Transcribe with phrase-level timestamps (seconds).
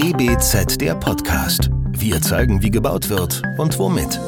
[0.00, 1.70] DBZ der Podcast.
[1.90, 4.20] Wir zeigen, wie gebaut wird und womit.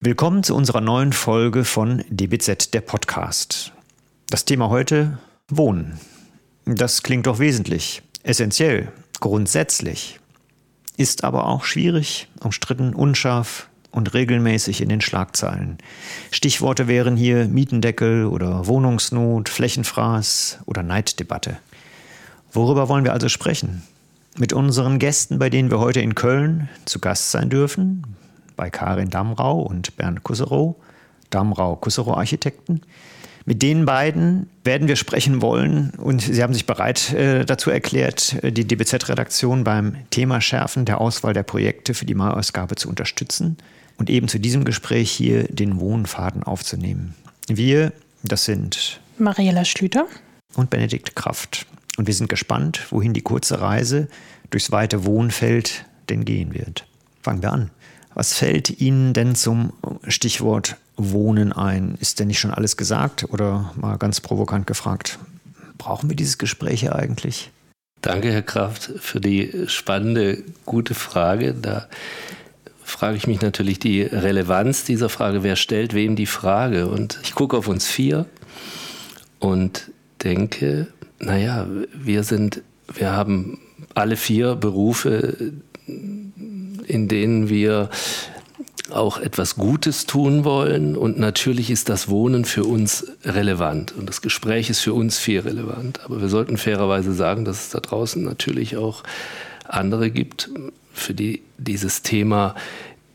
[0.00, 3.72] Willkommen zu unserer neuen Folge von DBZ der Podcast.
[4.30, 5.16] Das Thema heute
[5.48, 6.00] Wohnen.
[6.64, 8.90] Das klingt doch wesentlich, essentiell,
[9.20, 10.18] grundsätzlich,
[10.96, 15.78] ist aber auch schwierig, umstritten, unscharf, und regelmäßig in den Schlagzeilen.
[16.30, 21.58] Stichworte wären hier Mietendeckel oder Wohnungsnot, Flächenfraß oder Neiddebatte.
[22.52, 23.82] Worüber wollen wir also sprechen?
[24.36, 28.16] Mit unseren Gästen, bei denen wir heute in Köln zu Gast sein dürfen,
[28.56, 30.76] bei Karin Damrau und Bernd Kusserow,
[31.30, 32.82] Damrau-Kusserow Architekten.
[33.44, 38.36] Mit den beiden werden wir sprechen wollen und sie haben sich bereit äh, dazu erklärt,
[38.42, 43.56] die DBZ-Redaktion beim Thema Schärfen der Auswahl der Projekte für die Maiausgabe zu unterstützen
[43.98, 47.14] und eben zu diesem Gespräch hier den Wohnfaden aufzunehmen.
[47.48, 50.06] Wir, das sind Mariella Schlüter
[50.54, 51.66] und Benedikt Kraft.
[51.96, 54.08] Und wir sind gespannt, wohin die kurze Reise
[54.50, 56.86] durchs weite Wohnfeld denn gehen wird.
[57.22, 57.70] Fangen wir an.
[58.14, 59.72] Was fällt Ihnen denn zum
[60.06, 61.96] Stichwort Wohnen ein?
[62.00, 65.18] Ist denn nicht schon alles gesagt oder mal ganz provokant gefragt,
[65.78, 67.50] brauchen wir dieses Gespräch eigentlich?
[68.02, 71.54] Danke, Herr Kraft, für die spannende, gute Frage.
[71.54, 71.88] Da
[72.84, 75.42] frage ich mich natürlich die Relevanz dieser Frage.
[75.42, 76.88] Wer stellt wem die Frage?
[76.88, 78.26] Und ich gucke auf uns vier
[79.38, 79.90] und
[80.22, 80.88] denke,
[81.22, 83.58] naja, wir sind, wir haben
[83.94, 85.52] alle vier Berufe,
[85.86, 87.88] in denen wir
[88.90, 90.96] auch etwas Gutes tun wollen.
[90.96, 95.40] Und natürlich ist das Wohnen für uns relevant und das Gespräch ist für uns viel
[95.40, 96.00] relevant.
[96.04, 99.02] Aber wir sollten fairerweise sagen, dass es da draußen natürlich auch
[99.66, 100.50] andere gibt,
[100.92, 102.54] für die dieses Thema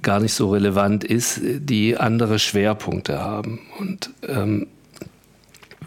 [0.02, 3.60] gar nicht so relevant ist, die andere Schwerpunkte haben.
[3.80, 4.68] Und ähm,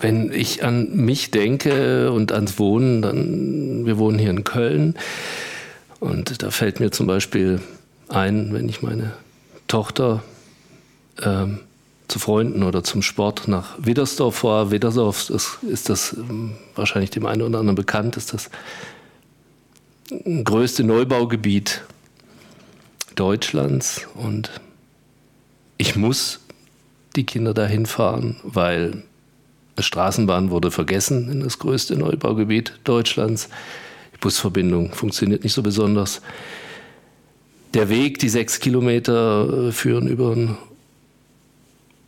[0.01, 4.95] wenn ich an mich denke und ans Wohnen, dann, wir wohnen hier in Köln
[6.01, 7.61] und da fällt mir zum Beispiel
[8.09, 9.13] ein, wenn ich meine
[9.69, 10.23] Tochter
[11.23, 11.61] ähm,
[12.09, 14.71] zu Freunden oder zum Sport nach Widdersdorf fahre.
[14.71, 18.51] Widdersdorf ist, ist das ähm, wahrscheinlich dem einen oder anderen bekannt, ist das
[20.45, 21.83] größte Neubaugebiet
[23.15, 24.51] Deutschlands und
[25.77, 26.41] ich muss
[27.17, 29.05] die Kinder dahin fahren, weil
[29.83, 33.49] Straßenbahn wurde vergessen in das größte Neubaugebiet Deutschlands.
[34.15, 36.23] Die Busverbindung funktioniert nicht so besonders.
[37.75, 40.59] Der Weg, die sechs Kilometer, äh, führen über einen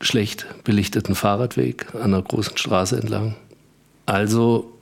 [0.01, 3.37] schlecht belichteten Fahrradweg an einer großen Straße entlang.
[4.07, 4.73] Also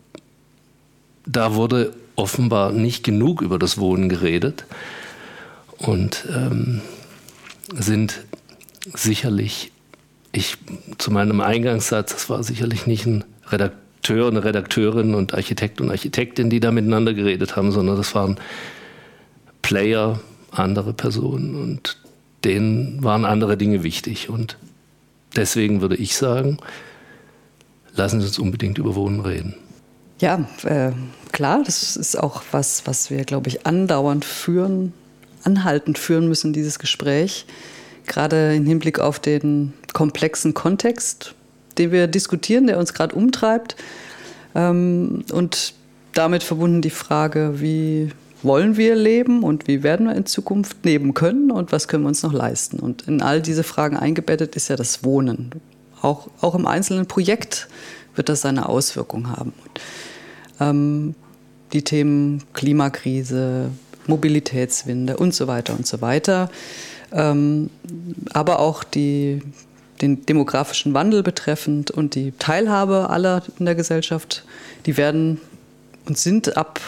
[1.26, 4.64] da wurde offenbar nicht genug über das Wohnen geredet
[5.78, 6.80] und ähm,
[7.72, 8.24] sind
[8.94, 9.72] sicherlich,
[10.32, 10.56] ich
[10.98, 16.50] zu meinem Eingangssatz, das war sicherlich nicht ein Redakteur, eine Redakteurin und Architekt und Architektin,
[16.50, 18.36] die da miteinander geredet haben, sondern das waren
[19.62, 20.20] Player,
[20.52, 21.96] andere Personen und
[22.44, 24.28] denen waren andere Dinge wichtig.
[24.28, 24.56] Und
[25.36, 26.58] deswegen würde ich sagen,
[27.94, 29.54] lassen Sie uns unbedingt über Wohnen reden.
[30.20, 30.92] Ja, äh,
[31.32, 34.92] klar, das ist auch was, was wir, glaube ich, andauernd führen
[35.44, 37.46] anhaltend führen müssen, dieses Gespräch,
[38.10, 41.34] gerade im Hinblick auf den komplexen Kontext,
[41.78, 43.76] den wir diskutieren, der uns gerade umtreibt.
[44.54, 45.74] Ähm, und
[46.12, 48.10] damit verbunden die Frage, wie
[48.42, 52.08] wollen wir leben und wie werden wir in Zukunft leben können und was können wir
[52.08, 52.78] uns noch leisten.
[52.78, 55.50] Und in all diese Fragen eingebettet ist ja das Wohnen.
[56.02, 57.68] Auch, auch im einzelnen Projekt
[58.16, 59.52] wird das seine Auswirkungen haben.
[60.58, 61.14] Ähm,
[61.72, 63.70] die Themen Klimakrise,
[64.06, 66.50] Mobilitätswende und so weiter und so weiter.
[67.12, 67.70] Ähm,
[68.32, 69.42] aber auch die,
[70.00, 74.44] den demografischen Wandel betreffend und die Teilhabe aller in der Gesellschaft,
[74.86, 75.40] die werden
[76.06, 76.80] und sind ab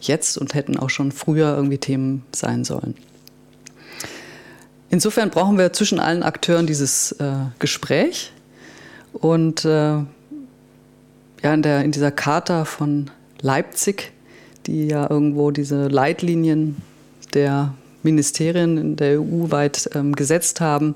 [0.00, 2.94] jetzt und hätten auch schon früher irgendwie Themen sein sollen.
[4.88, 8.32] Insofern brauchen wir zwischen allen Akteuren dieses äh, Gespräch
[9.12, 9.68] und äh,
[11.42, 13.10] ja, in, der, in dieser Charta von
[13.40, 14.12] Leipzig
[14.66, 16.76] die ja irgendwo diese Leitlinien
[17.34, 17.74] der
[18.06, 20.94] Ministerien in der EU weit ähm, gesetzt haben,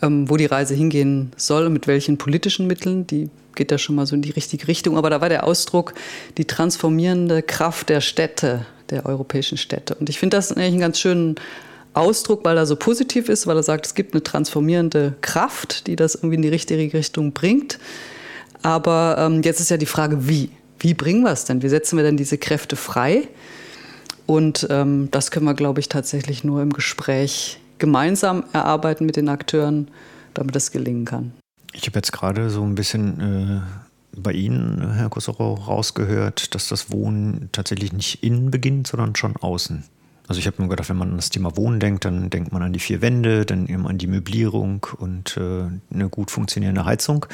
[0.00, 3.06] ähm, wo die Reise hingehen soll und mit welchen politischen Mitteln.
[3.06, 4.96] Die geht da schon mal so in die richtige Richtung.
[4.96, 5.94] Aber da war der Ausdruck
[6.38, 9.94] die transformierende Kraft der Städte, der europäischen Städte.
[9.96, 11.34] Und ich finde das eigentlich einen ganz schönen
[11.94, 15.96] Ausdruck, weil er so positiv ist, weil er sagt, es gibt eine transformierende Kraft, die
[15.96, 17.78] das irgendwie in die richtige Richtung bringt.
[18.62, 20.50] Aber ähm, jetzt ist ja die Frage, wie
[20.82, 21.62] wie bringen wir es denn?
[21.62, 23.28] Wie setzen wir denn diese Kräfte frei?
[24.26, 29.28] Und ähm, das können wir, glaube ich, tatsächlich nur im Gespräch gemeinsam erarbeiten mit den
[29.28, 29.88] Akteuren,
[30.34, 31.32] damit das gelingen kann.
[31.72, 33.62] Ich habe jetzt gerade so ein bisschen
[34.14, 39.84] bei Ihnen, Herr Kossoro, rausgehört, dass das Wohnen tatsächlich nicht innen beginnt, sondern schon außen.
[40.28, 42.62] Also ich habe nur gedacht, wenn man an das Thema Wohnen denkt, dann denkt man
[42.62, 47.26] an die vier Wände, dann eben an die Möblierung und äh, eine gut funktionierende Heizung.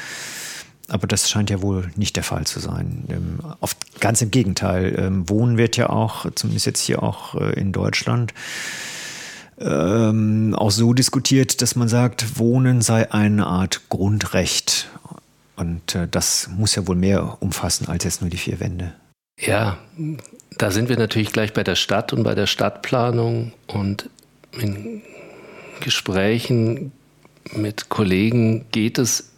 [0.89, 3.05] Aber das scheint ja wohl nicht der Fall zu sein.
[3.09, 4.95] Ähm, oft, ganz im Gegenteil.
[4.97, 8.33] Ähm, Wohnen wird ja auch, zumindest jetzt hier auch äh, in Deutschland,
[9.59, 14.89] ähm, auch so diskutiert, dass man sagt, Wohnen sei eine Art Grundrecht.
[15.55, 18.93] Und äh, das muss ja wohl mehr umfassen als jetzt nur die vier Wände.
[19.37, 19.77] Ja,
[20.57, 24.09] da sind wir natürlich gleich bei der Stadt und bei der Stadtplanung und
[24.51, 25.01] in
[25.79, 26.91] Gesprächen
[27.53, 29.31] mit Kollegen geht es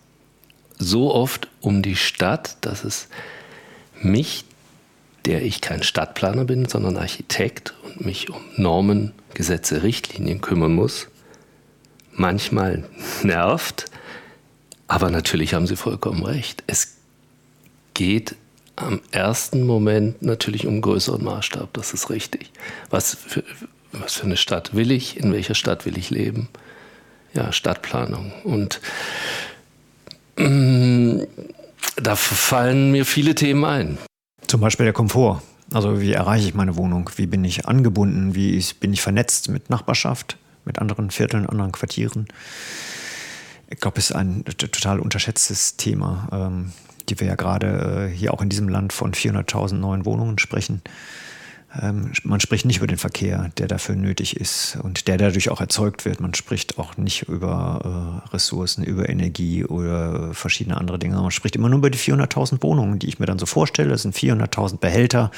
[0.82, 3.08] so oft um die Stadt, dass es
[4.02, 4.46] mich,
[5.26, 11.08] der ich kein Stadtplaner bin, sondern Architekt und mich um Normen, Gesetze, Richtlinien kümmern muss,
[12.14, 12.84] manchmal
[13.24, 13.86] nervt.
[14.88, 16.64] Aber natürlich haben Sie vollkommen recht.
[16.68, 16.98] Es
[17.94, 18.36] geht
[18.76, 22.52] am ersten Moment natürlich um größeren Maßstab, das ist richtig.
[22.90, 23.44] Was für,
[23.92, 25.18] was für eine Stadt will ich?
[25.18, 26.50] In welcher Stadt will ich leben?
[27.34, 28.34] Ja, Stadtplanung.
[28.44, 28.82] Und
[31.98, 33.98] da fallen mir viele Themen ein.
[34.48, 35.42] Zum Beispiel der Komfort.
[35.74, 37.10] Also wie erreiche ich meine Wohnung?
[37.16, 38.36] Wie bin ich angebunden?
[38.36, 42.28] Wie bin ich vernetzt mit Nachbarschaft, mit anderen Vierteln, anderen Quartieren?
[43.70, 46.28] Ich glaube, es ist ein total unterschätztes Thema.
[46.34, 46.74] Ähm,
[47.12, 50.82] die wir ja gerade äh, hier auch in diesem Land von 400.000 neuen Wohnungen sprechen.
[51.80, 55.62] Ähm, man spricht nicht über den Verkehr, der dafür nötig ist und der dadurch auch
[55.62, 56.20] erzeugt wird.
[56.20, 61.16] Man spricht auch nicht über äh, Ressourcen, über Energie oder verschiedene andere Dinge.
[61.16, 63.90] Man spricht immer nur über die 400.000 Wohnungen, die ich mir dann so vorstelle.
[63.90, 65.32] Das sind 400.000 Behälter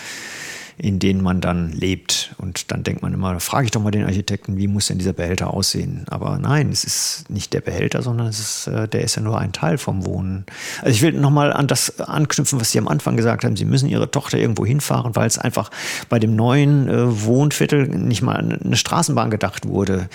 [0.78, 2.34] in denen man dann lebt.
[2.38, 5.14] Und dann denkt man immer, frage ich doch mal den Architekten, wie muss denn dieser
[5.14, 6.06] Behälter aussehen?
[6.10, 9.40] Aber nein, es ist nicht der Behälter, sondern es ist, äh, der ist ja nur
[9.40, 10.46] ein Teil vom Wohnen.
[10.82, 13.56] Also ich will nochmal an das anknüpfen, was Sie am Anfang gesagt haben.
[13.56, 15.70] Sie müssen Ihre Tochter irgendwo hinfahren, weil es einfach
[16.10, 20.10] bei dem neuen äh, Wohnviertel nicht mal eine Straßenbahn gedacht wurde.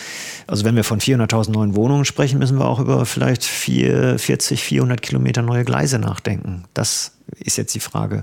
[0.46, 4.62] Also wenn wir von 400.000 neuen Wohnungen sprechen, müssen wir auch über vielleicht 4, 40,
[4.62, 6.64] 400 Kilometer neue Gleise nachdenken.
[6.74, 8.22] Das ist jetzt die Frage.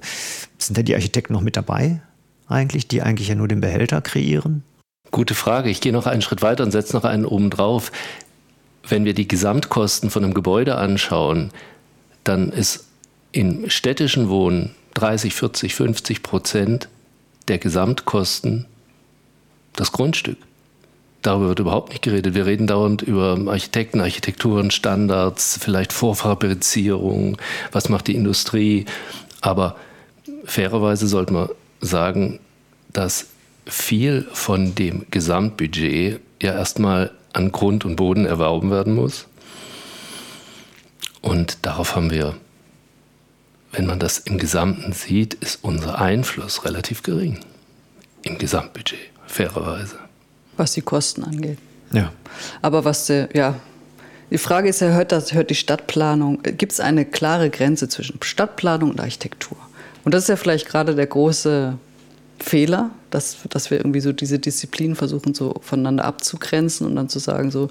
[0.58, 2.02] Sind denn die Architekten noch mit dabei?
[2.48, 4.64] Eigentlich, die eigentlich ja nur den Behälter kreieren?
[5.12, 5.70] Gute Frage.
[5.70, 7.92] Ich gehe noch einen Schritt weiter und setze noch einen oben drauf.
[8.88, 11.52] Wenn wir die Gesamtkosten von einem Gebäude anschauen,
[12.24, 12.86] dann ist
[13.32, 16.90] im städtischen Wohnen 30, 40, 50 Prozent
[17.48, 18.66] der Gesamtkosten
[19.76, 20.38] das Grundstück.
[21.22, 22.36] Darüber wird überhaupt nicht geredet.
[22.36, 27.38] Wir reden dauernd über Architekten, Architekturen, Standards, vielleicht Vorfabrizierung,
[27.72, 28.86] was macht die Industrie.
[29.42, 29.76] Aber
[30.46, 31.50] fairerweise sollte man
[31.86, 32.40] sagen,
[32.92, 33.28] dass
[33.66, 39.26] viel von dem Gesamtbudget ja erstmal an Grund und Boden erworben werden muss.
[41.22, 42.36] Und darauf haben wir,
[43.72, 47.40] wenn man das im Gesamten sieht, ist unser Einfluss relativ gering.
[48.22, 49.98] Im Gesamtbudget, fairerweise.
[50.56, 51.58] Was die Kosten angeht.
[51.92, 52.12] Ja.
[52.62, 53.56] Aber was, der, ja,
[54.32, 58.20] die Frage ist ja, hört, das, hört die Stadtplanung, gibt es eine klare Grenze zwischen
[58.22, 59.58] Stadtplanung und Architektur?
[60.06, 61.78] Und das ist ja vielleicht gerade der große
[62.40, 67.20] Fehler, dass, dass wir irgendwie so diese Disziplinen versuchen, so voneinander abzugrenzen und dann zu
[67.20, 67.70] sagen, so,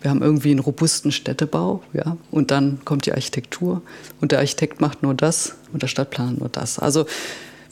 [0.00, 3.82] wir haben irgendwie einen robusten Städtebau, ja, und dann kommt die Architektur
[4.20, 6.78] und der Architekt macht nur das und der Stadtplaner nur das.
[6.78, 7.06] Also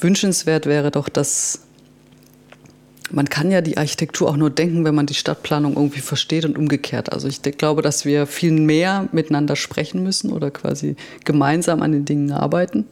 [0.01, 1.61] wünschenswert wäre doch, dass
[3.11, 6.59] man kann ja die Architektur auch nur denken, wenn man die Stadtplanung irgendwie versteht und
[6.59, 7.13] umgekehrt.
[7.13, 12.05] Also ich glaube, dass wir viel mehr miteinander sprechen müssen oder quasi gemeinsam an den
[12.07, 12.87] Dingen arbeiten.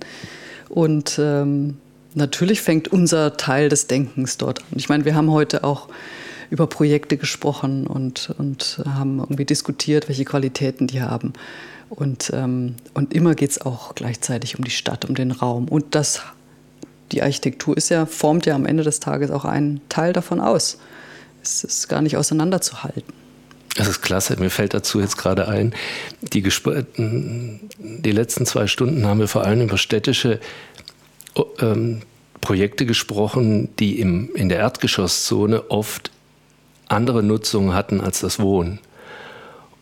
[0.72, 1.76] Und ähm,
[2.14, 4.78] natürlich fängt unser Teil des Denkens dort an.
[4.78, 5.88] Ich meine, wir haben heute auch
[6.48, 11.34] über Projekte gesprochen und, und haben irgendwie diskutiert, welche Qualitäten die haben.
[11.90, 15.68] Und, ähm, und immer geht es auch gleichzeitig um die Stadt, um den Raum.
[15.68, 16.22] Und das,
[17.12, 20.78] die Architektur ist ja, formt ja am Ende des Tages auch einen Teil davon aus.
[21.42, 23.12] Es ist gar nicht auseinanderzuhalten.
[23.76, 24.36] Das ist klasse.
[24.38, 25.74] Mir fällt dazu jetzt gerade ein,
[26.20, 30.40] die, die letzten zwei Stunden haben wir vor allem über städtische
[31.58, 32.02] ähm,
[32.40, 36.10] Projekte gesprochen, die im, in der Erdgeschosszone oft
[36.88, 38.80] andere Nutzungen hatten als das Wohnen.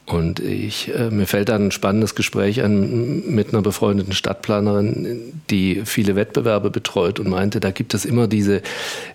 [0.06, 5.82] Und ich, äh, mir fällt da ein spannendes Gespräch an mit einer befreundeten Stadtplanerin, die
[5.84, 8.62] viele Wettbewerbe betreut und meinte, da gibt es immer diese,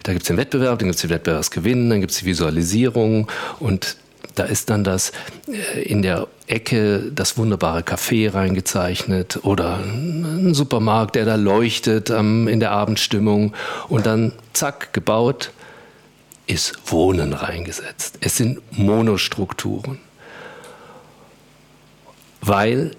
[0.03, 3.29] da gibt es den Wettbewerb, dann gibt es die Wettbewerbsgewinn, dann gibt es die Visualisierung
[3.59, 3.97] und
[4.33, 5.11] da ist dann das
[5.47, 12.47] äh, in der Ecke das wunderbare Café reingezeichnet oder ein Supermarkt, der da leuchtet ähm,
[12.47, 13.53] in der Abendstimmung
[13.89, 15.51] und dann zack gebaut
[16.47, 18.19] ist Wohnen reingesetzt.
[18.21, 19.99] Es sind Monostrukturen,
[22.41, 22.91] weil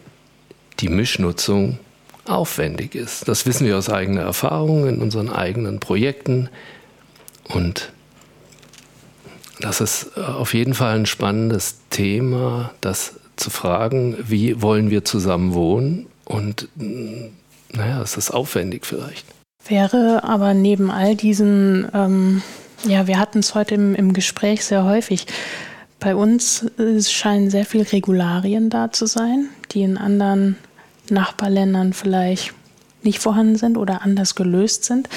[0.80, 1.78] die Mischnutzung
[2.26, 3.28] aufwendig ist.
[3.28, 6.49] Das wissen wir aus eigener Erfahrung in unseren eigenen Projekten.
[7.45, 7.92] Und
[9.61, 15.55] das ist auf jeden Fall ein spannendes Thema, das zu fragen, wie wollen wir zusammen
[15.55, 16.07] wohnen?
[16.25, 19.27] Und naja, es ist aufwendig vielleicht.
[19.69, 22.43] Wäre aber neben all diesen, ähm,
[22.85, 25.27] ja, wir hatten es heute im, im Gespräch sehr häufig,
[25.99, 30.57] bei uns äh, scheinen sehr viele Regularien da zu sein, die in anderen
[31.11, 32.53] Nachbarländern vielleicht
[33.03, 35.09] nicht vorhanden sind oder anders gelöst sind.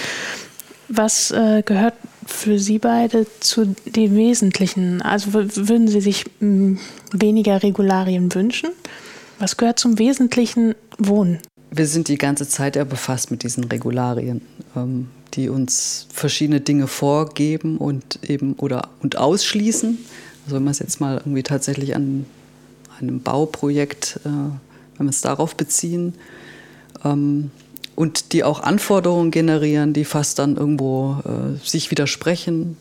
[0.88, 1.96] Was äh, gehört
[2.30, 5.02] für Sie beide zu den Wesentlichen?
[5.02, 6.80] Also würden Sie sich mh,
[7.12, 8.70] weniger Regularien wünschen?
[9.40, 11.40] Was gehört zum wesentlichen Wohnen?
[11.72, 14.42] Wir sind die ganze Zeit ja befasst mit diesen Regularien,
[14.76, 19.98] ähm, die uns verschiedene Dinge vorgeben und eben oder und ausschließen.
[20.46, 22.26] Also wenn wir es jetzt mal irgendwie tatsächlich an
[23.00, 26.16] einem Bauprojekt, äh, wenn wir es darauf beziehen,
[27.06, 27.52] ähm,
[28.00, 32.78] und die auch Anforderungen generieren, die fast dann irgendwo äh, sich widersprechen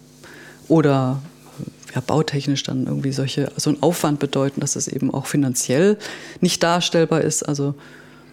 [0.68, 1.20] oder
[1.58, 5.98] äh, ja, bautechnisch dann irgendwie solche, so einen Aufwand bedeuten, dass es eben auch finanziell
[6.40, 7.42] nicht darstellbar ist.
[7.42, 7.74] Also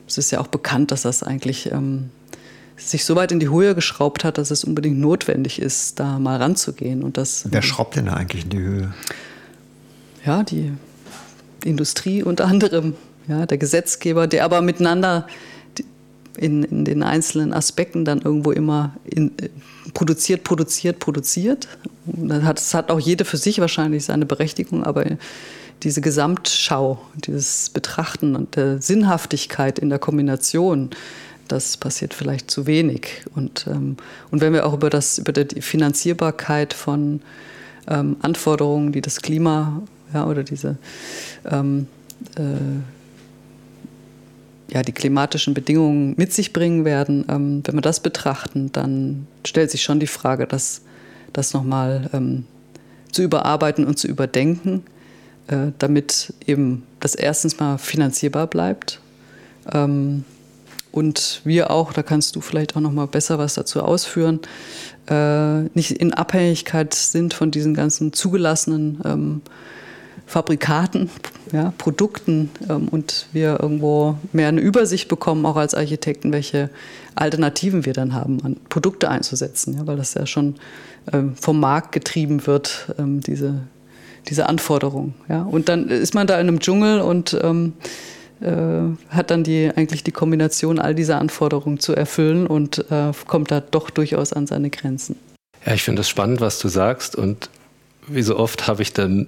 [0.08, 2.12] es ist ja auch bekannt, dass das eigentlich ähm,
[2.78, 6.38] sich so weit in die Höhe geschraubt hat, dass es unbedingt notwendig ist, da mal
[6.38, 7.02] ranzugehen.
[7.02, 8.94] Und das, Wer schraubt denn da eigentlich in die Höhe?
[10.24, 10.72] Ja, die
[11.64, 12.94] Industrie unter anderem,
[13.28, 15.26] ja, der Gesetzgeber, der aber miteinander
[16.38, 19.32] in, in den einzelnen Aspekten dann irgendwo immer in,
[19.94, 21.68] produziert, produziert, produziert.
[22.06, 25.06] Das hat, das hat auch jede für sich wahrscheinlich seine Berechtigung, aber
[25.84, 30.90] diese Gesamtschau, dieses Betrachten und der Sinnhaftigkeit in der Kombination,
[31.48, 33.24] das passiert vielleicht zu wenig.
[33.36, 33.98] Und, ähm,
[34.32, 37.22] und wenn wir auch über, das, über die Finanzierbarkeit von
[37.88, 40.78] ähm, Anforderungen, die das Klima ja, oder diese
[41.46, 41.88] ähm,
[42.36, 42.42] äh,
[44.70, 49.72] ja, die klimatischen Bedingungen mit sich bringen werden, ähm, wenn wir das betrachten, dann stellt
[49.72, 50.82] sich schon die Frage, das,
[51.34, 52.46] das nochmal ähm,
[53.12, 54.84] zu überarbeiten und zu überdenken,
[55.48, 59.00] äh, damit eben das erstens mal finanzierbar bleibt.
[59.72, 60.24] Ähm,
[60.92, 64.40] und wir auch, da kannst du vielleicht auch noch mal besser was dazu ausführen,
[65.10, 69.42] äh, nicht in Abhängigkeit sind von diesen ganzen zugelassenen ähm,
[70.26, 71.10] Fabrikaten,
[71.56, 76.70] ja, Produkten ähm, und wir irgendwo mehr eine Übersicht bekommen, auch als Architekten, welche
[77.16, 80.56] Alternativen wir dann haben, an Produkte einzusetzen, ja, weil das ja schon
[81.14, 83.62] ähm, vom Markt getrieben wird, ähm, diese,
[84.28, 85.14] diese Anforderung.
[85.30, 85.44] Ja.
[85.44, 87.74] Und dann ist man da in einem Dschungel und ähm,
[88.42, 93.50] äh, hat dann die, eigentlich die Kombination all dieser Anforderungen zu erfüllen und äh, kommt
[93.50, 95.16] da doch durchaus an seine Grenzen.
[95.66, 97.50] Ja, ich finde es spannend, was du sagst und
[98.08, 99.28] wie so oft habe ich dann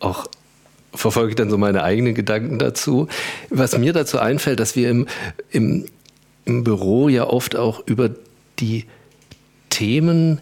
[0.00, 0.26] auch
[0.96, 3.08] verfolge ich dann so meine eigenen Gedanken dazu.
[3.50, 5.06] Was mir dazu einfällt, dass wir im,
[5.50, 5.86] im,
[6.44, 8.10] im Büro ja oft auch über
[8.58, 8.84] die
[9.70, 10.40] Themen,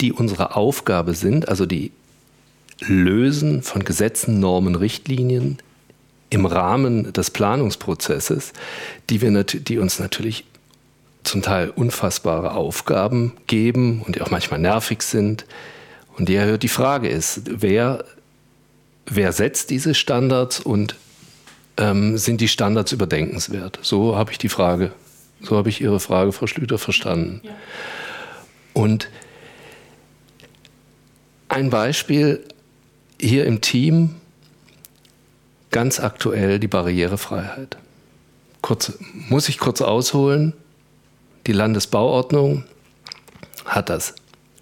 [0.00, 1.92] die unsere Aufgabe sind, also die
[2.80, 5.58] Lösen von Gesetzen, Normen, Richtlinien
[6.30, 8.52] im Rahmen des Planungsprozesses,
[9.10, 10.44] die, wir die uns natürlich
[11.24, 15.44] zum Teil unfassbare Aufgaben geben und die auch manchmal nervig sind,
[16.18, 18.04] und die, die Frage ist, wer,
[19.06, 20.96] wer setzt diese Standards und
[21.76, 23.78] ähm, sind die Standards überdenkenswert?
[23.82, 24.92] So habe ich die Frage,
[25.40, 27.40] so habe ich Ihre Frage, Frau Schlüter, verstanden.
[27.44, 27.50] Ja.
[28.74, 29.08] Und
[31.48, 32.44] ein Beispiel
[33.20, 34.16] hier im Team,
[35.70, 37.76] ganz aktuell die Barrierefreiheit.
[38.60, 38.92] Kurz,
[39.28, 40.54] muss ich kurz ausholen?
[41.46, 42.64] Die Landesbauordnung
[43.64, 44.14] hat das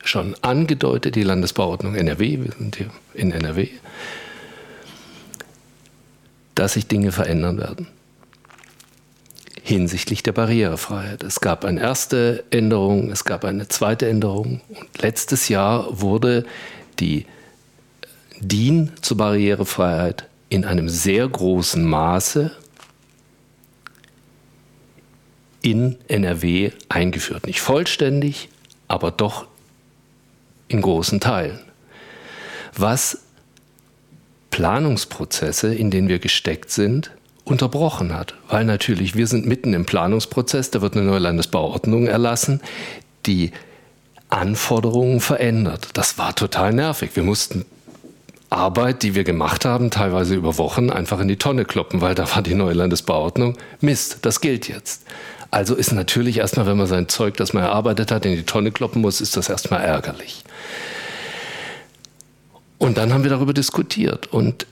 [0.02, 3.68] schon angedeutet, die Landesbauordnung NRW, wir sind hier in NRW,
[6.60, 7.86] dass sich Dinge verändern werden
[9.62, 11.22] hinsichtlich der Barrierefreiheit.
[11.22, 16.44] Es gab eine erste Änderung, es gab eine zweite Änderung und letztes Jahr wurde
[16.98, 17.26] die
[18.40, 22.50] DIN zur Barrierefreiheit in einem sehr großen Maße
[25.62, 27.46] in NRW eingeführt.
[27.46, 28.48] Nicht vollständig,
[28.88, 29.46] aber doch
[30.68, 31.60] in großen Teilen.
[32.76, 33.22] Was
[34.60, 37.12] Planungsprozesse, in denen wir gesteckt sind,
[37.44, 38.34] unterbrochen hat.
[38.50, 42.60] Weil natürlich, wir sind mitten im Planungsprozess, da wird eine neue Landesbauordnung erlassen,
[43.24, 43.52] die
[44.28, 45.88] Anforderungen verändert.
[45.94, 47.12] Das war total nervig.
[47.14, 47.64] Wir mussten
[48.50, 52.30] Arbeit, die wir gemacht haben, teilweise über Wochen, einfach in die Tonne kloppen, weil da
[52.36, 53.56] war die neue Landesbauordnung.
[53.80, 55.06] Mist, das gilt jetzt.
[55.50, 58.72] Also ist natürlich erstmal, wenn man sein Zeug, das man erarbeitet hat, in die Tonne
[58.72, 60.44] kloppen muss, ist das erstmal ärgerlich.
[62.80, 64.32] Und dann haben wir darüber diskutiert.
[64.32, 64.66] Und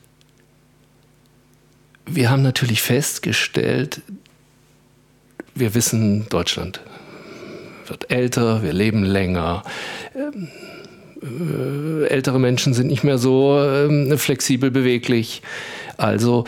[2.07, 4.00] wir haben natürlich festgestellt,
[5.55, 6.81] wir wissen, Deutschland
[7.87, 9.62] wird älter, wir leben länger.
[10.15, 10.49] Ähm,
[11.23, 15.43] äh, ältere Menschen sind nicht mehr so äh, flexibel beweglich.
[15.99, 16.45] Also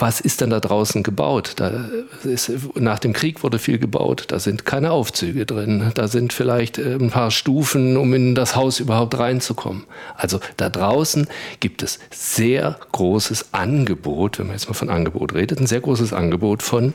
[0.00, 1.54] was ist denn da draußen gebaut?
[1.56, 1.88] Da
[2.24, 6.78] ist, nach dem Krieg wurde viel gebaut, da sind keine Aufzüge drin, da sind vielleicht
[6.78, 9.84] äh, ein paar Stufen, um in das Haus überhaupt reinzukommen.
[10.16, 11.26] Also da draußen
[11.60, 16.12] gibt es sehr großes Angebot, wenn man jetzt mal von Angebot redet, ein sehr großes
[16.12, 16.94] Angebot von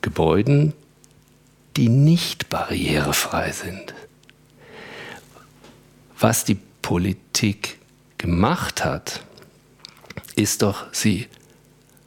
[0.00, 0.74] Gebäuden,
[1.76, 3.94] die nicht barrierefrei sind.
[6.18, 7.78] Was die Politik
[8.18, 9.20] gemacht hat,
[10.36, 11.28] ist doch, sie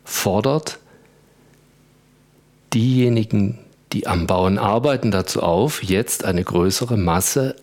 [0.07, 0.79] fordert
[2.73, 3.59] diejenigen,
[3.91, 7.55] die am Bauen arbeiten, dazu auf, jetzt eine größere Masse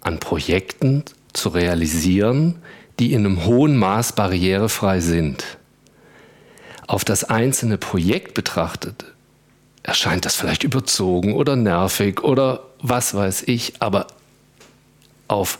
[0.00, 2.62] an Projekten zu realisieren,
[3.00, 5.58] die in einem hohen Maß barrierefrei sind.
[6.86, 9.04] Auf das einzelne Projekt betrachtet
[9.82, 14.06] erscheint das vielleicht überzogen oder nervig oder was weiß ich, aber
[15.26, 15.58] auf,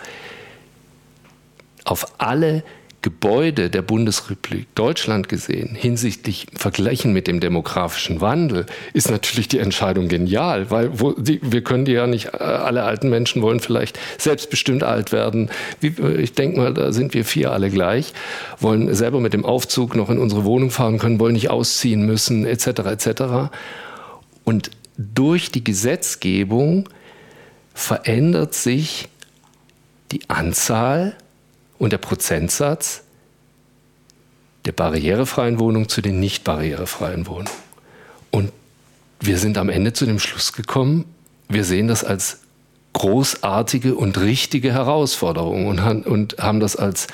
[1.85, 2.62] auf alle
[3.00, 10.09] Gebäude der Bundesrepublik Deutschland gesehen, hinsichtlich Vergleichen mit dem demografischen Wandel, ist natürlich die Entscheidung
[10.09, 14.00] genial, weil wo, die, wir können die ja nicht, äh, alle alten Menschen wollen vielleicht
[14.19, 15.49] selbstbestimmt alt werden.
[15.81, 18.12] Wie, ich denke mal, da sind wir vier alle gleich,
[18.59, 22.45] wollen selber mit dem Aufzug noch in unsere Wohnung fahren können, wollen nicht ausziehen müssen,
[22.47, 22.67] etc.
[22.67, 23.23] etc.
[24.43, 26.88] Und durch die Gesetzgebung
[27.75, 29.09] verändert sich
[30.11, 31.14] die Anzahl
[31.78, 33.02] und der Prozentsatz
[34.64, 37.49] der barrierefreien Wohnungen zu den nicht barrierefreien Wohnungen.
[38.30, 38.52] Und
[39.20, 41.04] wir sind am Ende zu dem Schluss gekommen,
[41.49, 42.40] wir sehen das als
[42.92, 47.06] großartige und richtige Herausforderung und, und haben das als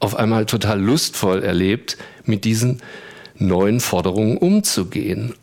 [0.00, 2.80] auf einmal total lustvoll erlebt, mit diesen
[3.36, 5.34] neuen Forderungen umzugehen.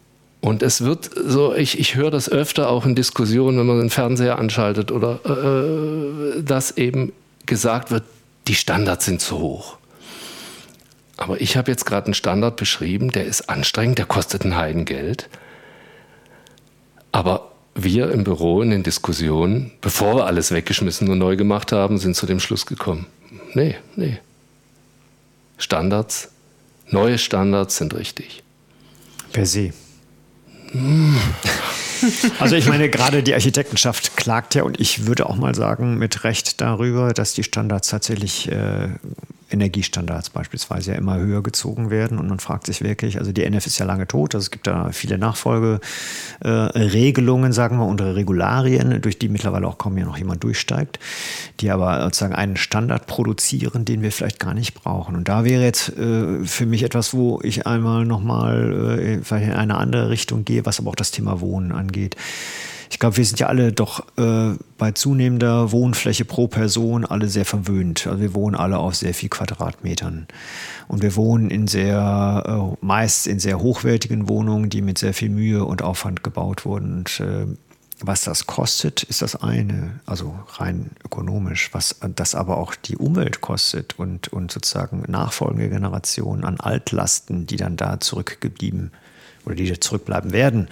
[0.42, 3.90] Und es wird so, ich, ich höre das öfter auch in Diskussionen, wenn man den
[3.90, 7.12] Fernseher anschaltet oder äh, dass eben
[7.46, 8.04] gesagt wird,
[8.48, 9.78] die Standards sind zu hoch.
[11.18, 15.30] Aber ich habe jetzt gerade einen Standard beschrieben, der ist anstrengend, der kostet ein Heidengeld.
[17.12, 21.98] Aber wir im Büro in den Diskussionen, bevor wir alles weggeschmissen und neu gemacht haben,
[21.98, 23.06] sind zu dem Schluss gekommen.
[23.54, 24.20] Nee, nee.
[25.58, 26.30] Standards,
[26.90, 28.44] neue Standards sind richtig.
[29.32, 29.74] Per se.
[32.40, 36.24] Also ich meine, gerade die Architektenschaft klagt ja und ich würde auch mal sagen, mit
[36.24, 38.90] Recht darüber, dass die Standards tatsächlich äh,
[39.52, 42.20] Energiestandards beispielsweise ja immer höher gezogen werden.
[42.20, 44.68] Und man fragt sich wirklich, also die NF ist ja lange tot, also es gibt
[44.68, 50.18] da viele Nachfolgeregelungen, äh, sagen wir, und Regularien, durch die mittlerweile auch kaum mehr noch
[50.18, 51.00] jemand durchsteigt,
[51.60, 55.16] die aber sozusagen einen Standard produzieren, den wir vielleicht gar nicht brauchen.
[55.16, 59.54] Und da wäre jetzt äh, für mich etwas, wo ich einmal nochmal äh, vielleicht in
[59.54, 62.16] eine andere Richtung gehe, was aber auch das Thema Wohnen angeht
[62.96, 67.44] ich glaube, wir sind ja alle doch äh, bei zunehmender Wohnfläche pro Person alle sehr
[67.44, 68.08] verwöhnt.
[68.08, 70.28] Also wir wohnen alle auf sehr viel Quadratmetern.
[70.88, 75.30] Und wir wohnen in sehr, äh, meist in sehr hochwertigen Wohnungen, die mit sehr viel
[75.30, 77.00] Mühe und Aufwand gebaut wurden.
[77.00, 77.48] Und äh,
[78.00, 83.42] was das kostet, ist das eine, also rein ökonomisch, was das aber auch die Umwelt
[83.42, 88.92] kostet und, und sozusagen nachfolgende Generationen an Altlasten, die dann da zurückgeblieben
[89.46, 90.68] oder die zurückbleiben werden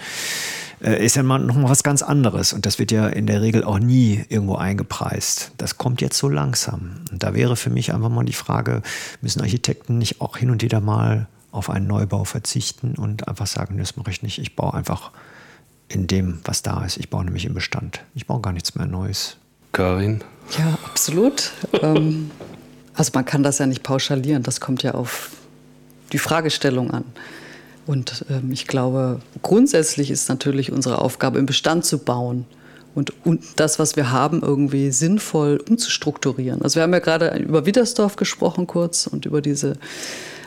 [0.84, 2.52] äh, ist ja mal noch mal was ganz anderes.
[2.52, 5.52] Und das wird ja in der Regel auch nie irgendwo eingepreist.
[5.56, 7.00] Das kommt jetzt so langsam.
[7.10, 8.82] Und da wäre für mich einfach mal die Frage,
[9.20, 13.78] müssen Architekten nicht auch hin und wieder mal auf einen Neubau verzichten und einfach sagen,
[13.78, 14.38] das mache ich nicht.
[14.38, 15.12] Ich baue einfach
[15.88, 16.96] in dem, was da ist.
[16.96, 18.02] Ich baue nämlich im Bestand.
[18.14, 19.36] Ich baue gar nichts mehr Neues.
[19.72, 20.22] Karin?
[20.58, 21.52] Ja, absolut.
[21.80, 22.30] ähm,
[22.94, 24.42] also man kann das ja nicht pauschalieren.
[24.42, 25.30] Das kommt ja auf
[26.12, 27.04] die Fragestellung an.
[27.86, 32.46] Und ähm, ich glaube, grundsätzlich ist natürlich unsere Aufgabe, im Bestand zu bauen
[32.94, 36.62] und, und das, was wir haben, irgendwie sinnvoll umzustrukturieren.
[36.62, 39.74] Also wir haben ja gerade über Widdersdorf gesprochen kurz und über diese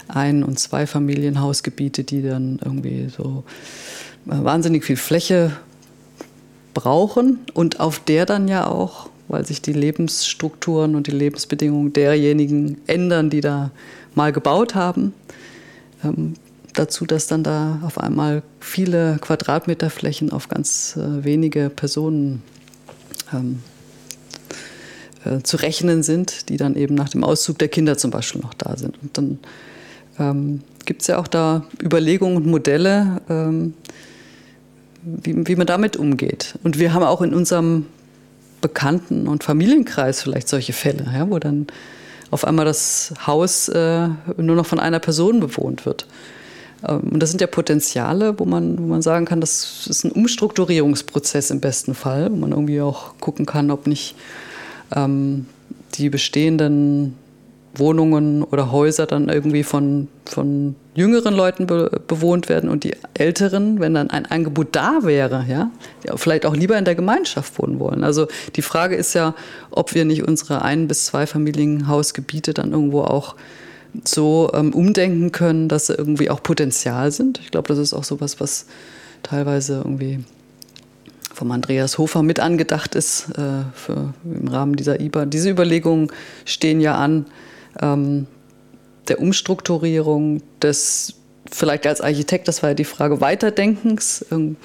[0.08, 3.44] Ein- und Zweifamilienhausgebiete, die dann irgendwie so
[4.28, 5.52] äh, wahnsinnig viel Fläche
[6.74, 12.78] brauchen und auf der dann ja auch, weil sich die Lebensstrukturen und die Lebensbedingungen derjenigen
[12.88, 13.72] ändern, die da
[14.16, 15.14] mal gebaut haben,
[16.04, 16.36] ähm,
[16.80, 22.44] dazu, dass dann da auf einmal viele Quadratmeter Flächen auf ganz äh, wenige Personen
[23.34, 23.62] ähm,
[25.26, 28.54] äh, zu rechnen sind, die dann eben nach dem Auszug der Kinder zum Beispiel noch
[28.54, 28.98] da sind.
[29.02, 29.40] Und dann
[30.20, 33.74] ähm, gibt es ja auch da Überlegungen und Modelle, ähm,
[35.04, 36.58] wie, wie man damit umgeht.
[36.64, 37.86] Und wir haben auch in unserem
[38.62, 41.68] Bekannten- und Familienkreis vielleicht solche Fälle, ja, wo dann
[42.32, 46.08] auf einmal das Haus äh, nur noch von einer Person bewohnt wird.
[46.88, 50.12] Ähm, und das sind ja Potenziale, wo man, wo man sagen kann, das ist ein
[50.12, 54.16] Umstrukturierungsprozess im besten Fall, wo man irgendwie auch gucken kann, ob nicht
[54.96, 55.46] ähm,
[55.96, 57.16] die bestehenden
[57.76, 63.80] Wohnungen oder Häuser dann irgendwie von, von jüngeren Leuten be bewohnt werden und die älteren,
[63.80, 65.70] wenn dann ein Angebot da wäre, ja,
[66.16, 68.04] vielleicht auch lieber in der Gemeinschaft wohnen wollen.
[68.04, 69.36] Also die Frage ist ja,
[69.70, 73.36] ob wir nicht unsere ein- bis zwei Familienhausgebiete dann irgendwo auch
[74.04, 77.40] so ähm, umdenken können, dass sie irgendwie auch Potenzial sind.
[77.40, 78.66] Ich glaube, das ist auch sowas, was
[79.24, 80.24] teilweise irgendwie
[81.34, 85.26] vom Andreas Hofer mit angedacht ist äh, für, im Rahmen dieser IBA.
[85.26, 86.12] Diese Überlegungen
[86.46, 87.26] stehen ja an
[87.82, 88.26] ähm,
[89.08, 91.14] der Umstrukturierung des
[91.52, 94.26] vielleicht als Architekt, das war ja die Frage Weiterdenkens.
[94.32, 94.58] Ähm,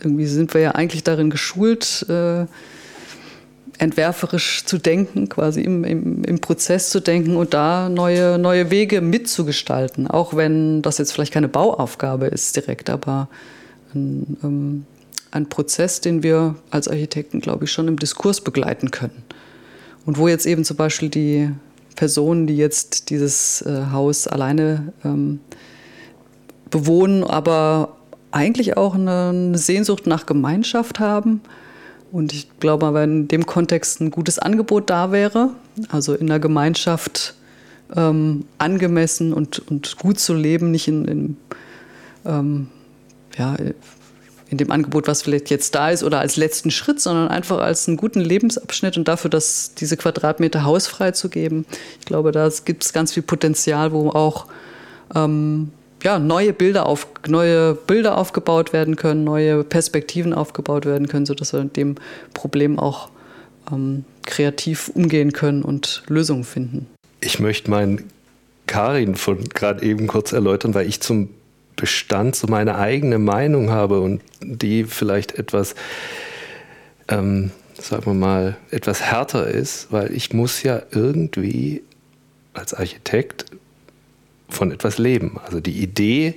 [0.00, 2.46] irgendwie sind wir ja eigentlich darin geschult, äh,
[3.78, 9.00] entwerferisch zu denken, quasi im, im, im, Prozess zu denken und da neue, neue Wege
[9.00, 10.08] mitzugestalten.
[10.08, 13.28] Auch wenn das jetzt vielleicht keine Bauaufgabe ist direkt, aber
[13.94, 14.86] ein, ähm,
[15.30, 19.22] ein Prozess, den wir als Architekten, glaube ich, schon im Diskurs begleiten können.
[20.04, 21.50] Und wo jetzt eben zum Beispiel die
[21.94, 25.40] Personen, die jetzt dieses äh, Haus alleine ähm,
[26.70, 27.96] bewohnen, aber
[28.30, 31.40] eigentlich auch eine, eine Sehnsucht nach Gemeinschaft haben,
[32.10, 35.50] und ich glaube, wenn in dem Kontext ein gutes Angebot da wäre,
[35.90, 37.34] also in der Gemeinschaft
[37.94, 41.36] ähm, angemessen und, und gut zu leben, nicht in, in,
[42.24, 42.68] ähm,
[43.36, 43.56] ja,
[44.50, 47.86] in dem Angebot, was vielleicht jetzt da ist, oder als letzten Schritt, sondern einfach als
[47.86, 51.66] einen guten Lebensabschnitt und dafür, dass diese Quadratmeter hausfrei zu geben.
[52.00, 54.46] Ich glaube, da gibt es ganz viel Potenzial, wo auch
[55.14, 55.70] ähm,
[56.02, 61.52] ja, neue Bilder auf, neue Bilder aufgebaut werden können, neue Perspektiven aufgebaut werden können, sodass
[61.52, 61.96] wir mit dem
[62.34, 63.10] Problem auch
[63.70, 66.86] ähm, kreativ umgehen können und Lösungen finden.
[67.20, 68.04] Ich möchte meinen
[68.66, 71.30] Karin von gerade eben kurz erläutern, weil ich zum
[71.74, 75.74] Bestand so meine eigene Meinung habe und die vielleicht etwas,
[77.08, 81.82] ähm, sagen wir mal, etwas härter ist, weil ich muss ja irgendwie
[82.52, 83.46] als Architekt
[84.48, 85.38] von etwas leben.
[85.44, 86.34] Also die Idee,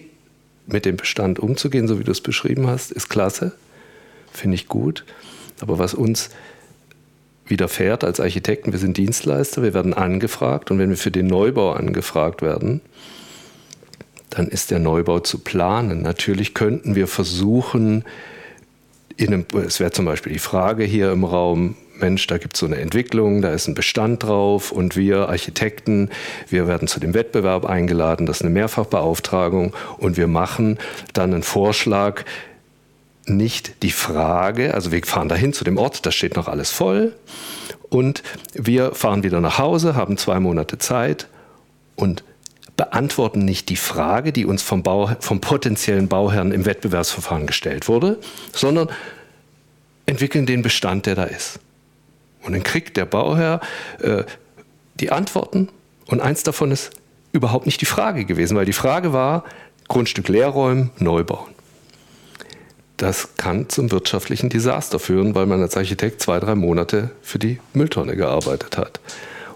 [0.67, 3.54] mit dem Bestand umzugehen, so wie du es beschrieben hast, ist klasse,
[4.32, 5.06] finde ich gut.
[5.60, 6.30] Aber was uns
[7.45, 11.74] widerfährt als Architekten, wir sind Dienstleister, wir werden angefragt und wenn wir für den Neubau
[11.74, 12.82] angefragt werden,
[14.30, 16.02] dann ist der Neubau zu planen.
[16.02, 18.06] Natürlich könnten wir versuchen,
[19.19, 22.66] einem, es wäre zum Beispiel die Frage hier im Raum, Mensch, da gibt es so
[22.66, 26.10] eine Entwicklung, da ist ein Bestand drauf und wir Architekten,
[26.50, 30.78] wir werden zu dem Wettbewerb eingeladen, das ist eine Mehrfachbeauftragung und wir machen
[31.14, 32.24] dann einen Vorschlag,
[33.26, 37.14] nicht die Frage, also wir fahren dahin zu dem Ort, da steht noch alles voll
[37.90, 41.28] und wir fahren wieder nach Hause, haben zwei Monate Zeit
[41.96, 42.24] und
[42.78, 48.18] beantworten nicht die Frage, die uns vom, Bau, vom potenziellen Bauherrn im Wettbewerbsverfahren gestellt wurde,
[48.54, 48.90] sondern
[50.06, 51.60] entwickeln den Bestand, der da ist.
[52.44, 53.62] Und dann kriegt der Bauherr
[54.02, 54.24] äh,
[54.96, 55.70] die Antworten
[56.08, 56.92] und eins davon ist
[57.32, 59.44] überhaupt nicht die Frage gewesen, weil die Frage war,
[59.88, 61.50] Grundstück leerräumen, neu bauen.
[62.98, 67.60] Das kann zum wirtschaftlichen Desaster führen, weil man als Architekt zwei, drei Monate für die
[67.74, 69.00] Mülltonne gearbeitet hat.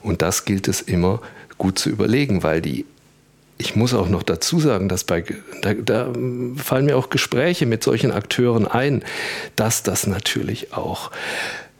[0.01, 1.21] Und das gilt es immer
[1.57, 2.85] gut zu überlegen, weil die
[3.57, 5.23] ich muss auch noch dazu sagen, dass bei,
[5.61, 6.11] da, da,
[6.57, 9.03] fallen mir auch Gespräche mit solchen Akteuren ein,
[9.55, 11.09] dass das natürlich auch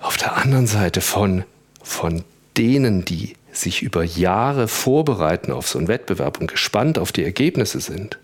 [0.06, 1.44] auf der anderen Seite von,
[1.84, 2.24] von
[2.58, 7.80] denen, die sich über Jahre vorbereiten auf so einen Wettbewerb und gespannt auf die Ergebnisse
[7.80, 8.20] sind,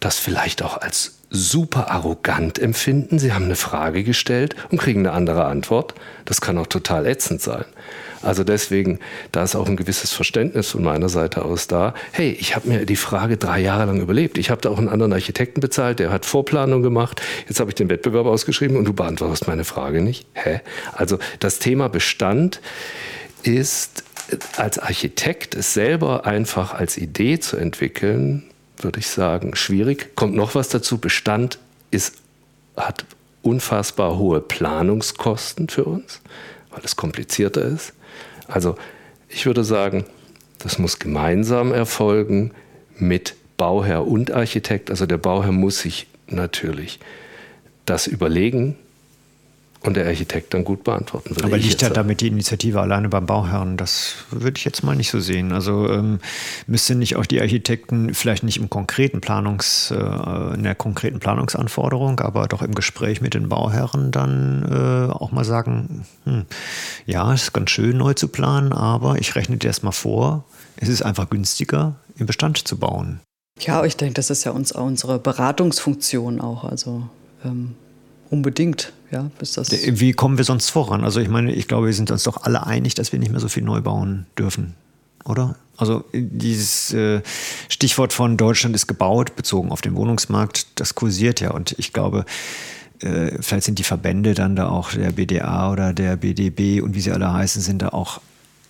[0.00, 3.18] das vielleicht auch als super arrogant empfinden.
[3.18, 5.94] Sie haben eine Frage gestellt und kriegen eine andere Antwort.
[6.24, 7.64] Das kann auch total ätzend sein.
[8.26, 8.98] Also deswegen,
[9.30, 11.94] da ist auch ein gewisses Verständnis von meiner Seite aus da.
[12.10, 14.36] Hey, ich habe mir die Frage drei Jahre lang überlebt.
[14.36, 17.22] Ich habe da auch einen anderen Architekten bezahlt, der hat Vorplanung gemacht.
[17.48, 20.26] Jetzt habe ich den Wettbewerb ausgeschrieben und du beantwortest meine Frage nicht.
[20.34, 20.60] Hä?
[20.92, 22.60] Also das Thema Bestand
[23.44, 24.02] ist
[24.56, 28.42] als Architekt es selber einfach als Idee zu entwickeln,
[28.78, 30.16] würde ich sagen, schwierig.
[30.16, 30.98] Kommt noch was dazu.
[30.98, 31.60] Bestand
[31.92, 32.16] ist,
[32.76, 33.06] hat
[33.42, 36.20] unfassbar hohe Planungskosten für uns,
[36.70, 37.92] weil es komplizierter ist.
[38.48, 38.76] Also
[39.28, 40.04] ich würde sagen,
[40.58, 42.52] das muss gemeinsam erfolgen
[42.96, 44.90] mit Bauherr und Architekt.
[44.90, 46.98] Also der Bauherr muss sich natürlich
[47.84, 48.76] das überlegen
[49.86, 51.44] und der Architekt dann gut beantworten würde.
[51.44, 53.76] Aber liegt ja damit die Initiative alleine beim Bauherrn?
[53.76, 55.52] Das würde ich jetzt mal nicht so sehen.
[55.52, 56.18] Also ähm,
[56.66, 62.20] müssten nicht auch die Architekten vielleicht nicht im konkreten Planungs, äh, in der konkreten Planungsanforderung,
[62.20, 66.46] aber doch im Gespräch mit den Bauherren dann äh, auch mal sagen, hm,
[67.06, 70.44] ja, es ist ganz schön neu zu planen, aber ich rechne dir erstmal vor,
[70.76, 73.20] es ist einfach günstiger, im Bestand zu bauen.
[73.60, 76.64] Ja, ich denke, das ist ja uns, unsere Beratungsfunktion auch.
[76.64, 77.08] Also
[77.44, 77.74] ähm,
[78.30, 78.92] unbedingt.
[79.10, 81.04] Ja, bis das Wie kommen wir sonst voran?
[81.04, 83.40] Also ich meine, ich glaube, wir sind uns doch alle einig, dass wir nicht mehr
[83.40, 84.74] so viel neu bauen dürfen,
[85.24, 85.56] oder?
[85.76, 87.20] Also dieses äh,
[87.68, 91.50] Stichwort von Deutschland ist gebaut, bezogen auf den Wohnungsmarkt, das kursiert ja.
[91.50, 92.24] Und ich glaube,
[93.00, 97.00] äh, vielleicht sind die Verbände dann da auch, der BDA oder der BDB und wie
[97.00, 98.20] sie alle heißen, sind da auch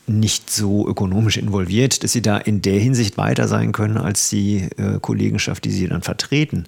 [0.08, 4.68] nicht so ökonomisch involviert, dass sie da in der Hinsicht weiter sein können als die
[4.76, 6.66] äh, Kollegenschaft, die sie dann vertreten.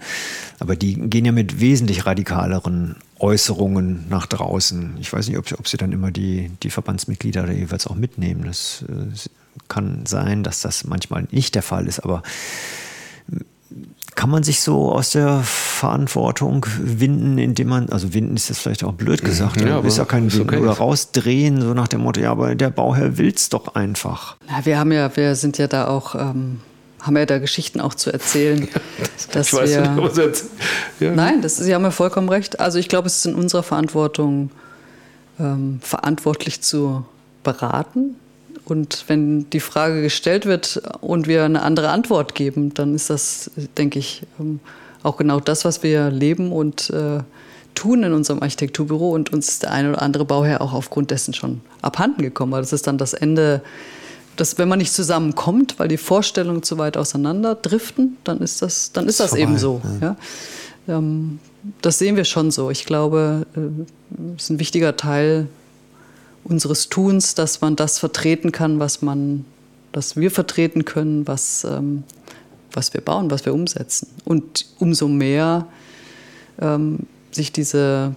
[0.59, 4.96] Aber die gehen ja mit wesentlich radikaleren Äußerungen nach draußen.
[5.00, 8.44] Ich weiß nicht, ob, ob sie dann immer die, die Verbandsmitglieder da jeweils auch mitnehmen.
[8.44, 9.28] Das äh,
[9.68, 12.22] kann sein, dass das manchmal nicht der Fall ist, aber
[14.18, 18.83] kann man sich so aus der Verantwortung winden, indem man, also winden ist jetzt vielleicht
[18.83, 20.57] auch blöd gesagt, ja, ist ja kein ist okay.
[20.57, 24.37] oder rausdrehen, so nach dem Motto, ja, aber der Bauherr will es doch einfach.
[24.48, 26.59] Na, wir haben ja, wir sind ja da auch, ähm,
[27.00, 28.68] haben ja da Geschichten auch zu erzählen.
[29.32, 30.46] dass ich weiß wir, nicht, was jetzt,
[31.00, 31.12] ja.
[31.12, 32.61] Nein, das, Sie haben ja vollkommen recht.
[32.61, 34.50] Also ich glaube, es ist in unserer Verantwortung,
[35.38, 37.04] ähm, verantwortlich zu
[37.44, 38.16] beraten,
[38.68, 43.50] und wenn die Frage gestellt wird und wir eine andere Antwort geben, dann ist das,
[43.78, 44.61] denke ich, ähm,
[45.02, 47.20] auch genau das, was wir leben und äh,
[47.74, 49.11] tun in unserem Architekturbüro.
[49.12, 52.52] Und uns ist der eine oder andere Bauherr auch aufgrund dessen schon abhanden gekommen.
[52.52, 53.62] Weil das ist dann das Ende,
[54.38, 58.92] dass wenn man nicht zusammenkommt, weil die Vorstellungen zu weit auseinander driften, dann ist das,
[58.92, 59.83] dann ist das, das eben so.
[60.01, 60.16] Ja.
[60.87, 60.96] ja.
[60.96, 61.40] Ähm,
[61.83, 62.70] das sehen wir schon so.
[62.70, 65.48] Ich glaube, es äh, ist ein wichtiger Teil
[66.44, 69.44] unseres Tuns, dass man das vertreten kann, was man,
[69.92, 72.05] was wir vertreten können, was, ähm,
[72.72, 74.07] was wir bauen, was wir umsetzen.
[74.24, 75.66] Und umso mehr
[76.61, 77.01] ähm,
[77.33, 78.14] sich diese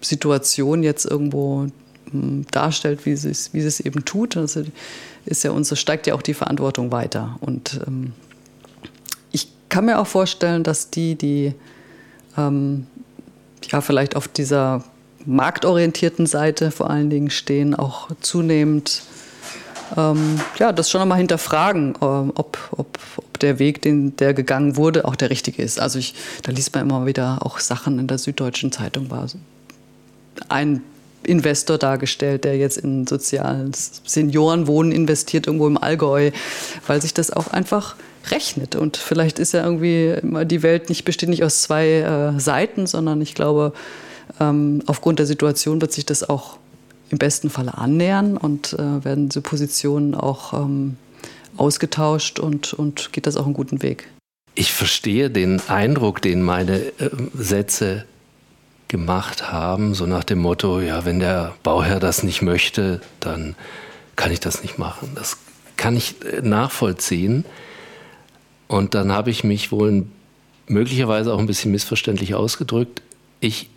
[0.00, 1.68] Situation jetzt irgendwo
[2.12, 4.64] ähm, darstellt, wie sie es, wie sie es eben tut, also
[5.24, 7.36] ist ja unser, steigt ja auch die Verantwortung weiter.
[7.40, 8.12] Und ähm,
[9.32, 11.54] ich kann mir auch vorstellen, dass die, die
[12.36, 12.86] ähm,
[13.70, 14.84] ja vielleicht auf dieser
[15.26, 19.02] marktorientierten Seite vor allen Dingen stehen, auch zunehmend
[19.96, 24.76] ähm, ja, das schon einmal hinterfragen, ähm, ob, ob, ob der Weg, den der gegangen
[24.76, 25.80] wurde, auch der richtige ist.
[25.80, 29.26] Also ich, da liest man immer wieder auch Sachen in der Süddeutschen Zeitung war
[30.48, 30.82] ein
[31.22, 36.30] Investor dargestellt, der jetzt in soziales Seniorenwohnen investiert irgendwo im Allgäu,
[36.86, 37.96] weil sich das auch einfach
[38.30, 38.76] rechnet.
[38.76, 43.20] Und vielleicht ist ja irgendwie die Welt nicht besteht nicht aus zwei äh, Seiten, sondern
[43.20, 43.72] ich glaube,
[44.38, 46.58] ähm, aufgrund der Situation wird sich das auch
[47.10, 50.96] im besten Falle annähern und äh, werden diese Positionen auch ähm,
[51.56, 54.08] ausgetauscht und, und geht das auch einen guten Weg.
[54.54, 58.04] Ich verstehe den Eindruck, den meine äh, Sätze
[58.90, 63.54] gemacht haben, so nach dem Motto, ja, wenn der Bauherr das nicht möchte, dann
[64.16, 65.12] kann ich das nicht machen.
[65.14, 65.38] Das
[65.76, 67.44] kann ich äh, nachvollziehen.
[68.68, 70.06] Und dann habe ich mich wohl
[70.66, 73.00] möglicherweise auch ein bisschen missverständlich ausgedrückt.
[73.40, 73.70] Ich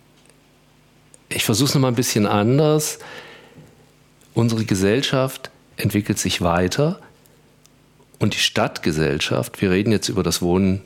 [1.30, 3.00] ich versuche es nochmal ein bisschen anders.
[4.34, 7.00] Unsere Gesellschaft entwickelt sich weiter
[8.20, 10.82] und die Stadtgesellschaft, wir reden jetzt über das Wohnen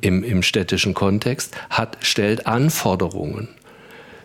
[0.00, 3.48] im, im städtischen Kontext, hat, stellt Anforderungen,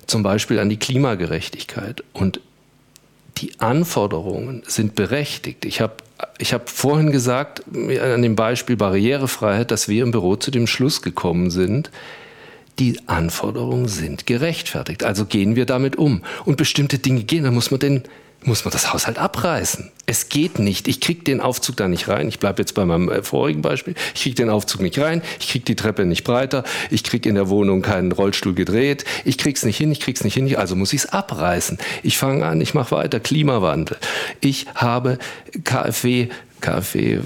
[0.08, 2.04] zum Beispiel an die Klimagerechtigkeit.
[2.14, 2.42] Und
[3.38, 5.66] die Anforderungen sind berechtigt.
[5.66, 5.96] Ich habe
[6.38, 11.02] ich hab vorhin gesagt, an dem Beispiel Barrierefreiheit, dass wir im Büro zu dem Schluss
[11.02, 11.90] gekommen sind,
[12.80, 15.04] die Anforderungen sind gerechtfertigt.
[15.04, 16.24] Also gehen wir damit um.
[16.46, 18.04] Und bestimmte Dinge gehen, dann muss man den
[18.44, 19.92] muss man das Haushalt abreißen.
[20.08, 20.88] Es geht nicht.
[20.88, 22.28] Ich kriege den Aufzug da nicht rein.
[22.28, 23.94] Ich bleibe jetzt bei meinem äh, vorigen Beispiel.
[24.16, 25.22] Ich kriege den Aufzug nicht rein.
[25.40, 26.64] Ich kriege die Treppe nicht breiter.
[26.90, 29.06] Ich kriege in der Wohnung keinen Rollstuhl gedreht.
[29.26, 29.92] Ich krieg's nicht hin.
[29.92, 30.56] Ich krieg's nicht hin.
[30.56, 31.78] Also muss ich es abreißen.
[32.04, 32.60] Ich fange an.
[32.62, 33.20] Ich mache weiter.
[33.20, 33.98] Klimawandel.
[34.42, 35.20] Ich habe
[35.64, 36.30] KfW
[36.62, 37.20] KfW,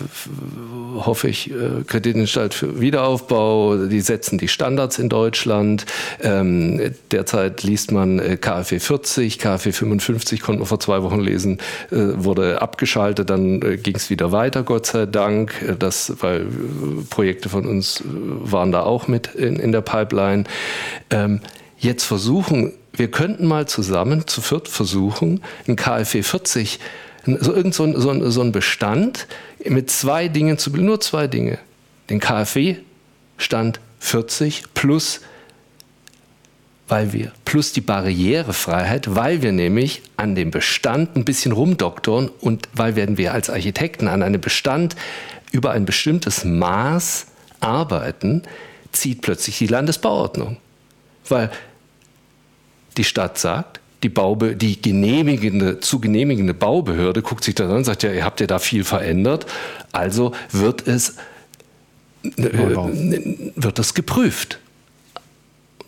[0.96, 5.86] hoffe ich, äh, Kreditanstalt für Wiederaufbau, die setzen die Standards in Deutschland.
[6.22, 11.60] Ähm, derzeit liest man KfW 40, KfW 55 konnten wir vor zwei Wochen lesen,
[11.92, 15.54] äh, wurde abgeschaltet, dann äh, ging es wieder weiter, Gott sei Dank.
[15.80, 16.48] Das, weil
[17.10, 20.46] Projekte von uns waren da auch mit in, in der Pipeline.
[21.10, 21.42] Ähm,
[21.78, 26.80] jetzt versuchen, wir könnten mal zusammen zu viert versuchen, ein KfW 40
[27.26, 29.28] so irgend so ein, so, ein, so ein Bestand
[29.64, 31.58] mit zwei Dingen zu nur zwei Dinge.
[32.10, 35.22] Den KfW-Stand 40 plus
[36.88, 42.70] weil wir, plus die Barrierefreiheit, weil wir nämlich an dem Bestand ein bisschen rumdoktoren und
[42.74, 44.96] weil werden wir als Architekten an einem Bestand
[45.52, 47.28] über ein bestimmtes Maß
[47.60, 48.44] arbeiten,
[48.92, 50.58] zieht plötzlich die Landesbauordnung.
[51.28, 51.50] Weil
[52.98, 57.86] die Stadt sagt, die, Baube, die genehmigende, zu genehmigende Baubehörde guckt sich das an und
[57.86, 59.48] sagt, ja, ihr habt ja da viel verändert,
[59.92, 61.16] also wird es,
[62.24, 62.52] äh,
[63.56, 64.60] wird das geprüft.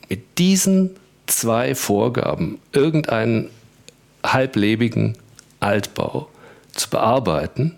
[0.09, 0.95] Mit diesen
[1.27, 3.51] zwei Vorgaben irgendeinen
[4.25, 5.15] halblebigen
[5.59, 6.27] Altbau
[6.73, 7.75] zu bearbeiten,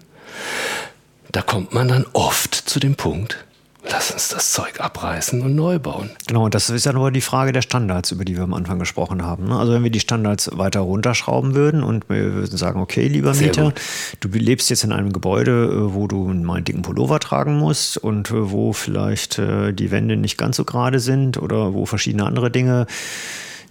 [1.34, 3.44] da kommt man dann oft zu dem Punkt,
[3.84, 6.10] lass uns das Zeug abreißen und neu bauen.
[6.28, 8.80] Genau, und das ist ja nur die Frage der Standards, über die wir am Anfang
[8.80, 9.46] gesprochen haben.
[9.48, 9.58] Ne?
[9.58, 13.74] Also wenn wir die Standards weiter runterschrauben würden und wir würden sagen, okay, lieber Mieter,
[14.20, 18.32] du lebst jetzt in einem Gebäude, äh, wo du einen dicken Pullover tragen musst und
[18.32, 22.52] äh, wo vielleicht äh, die Wände nicht ganz so gerade sind oder wo verschiedene andere
[22.52, 22.86] Dinge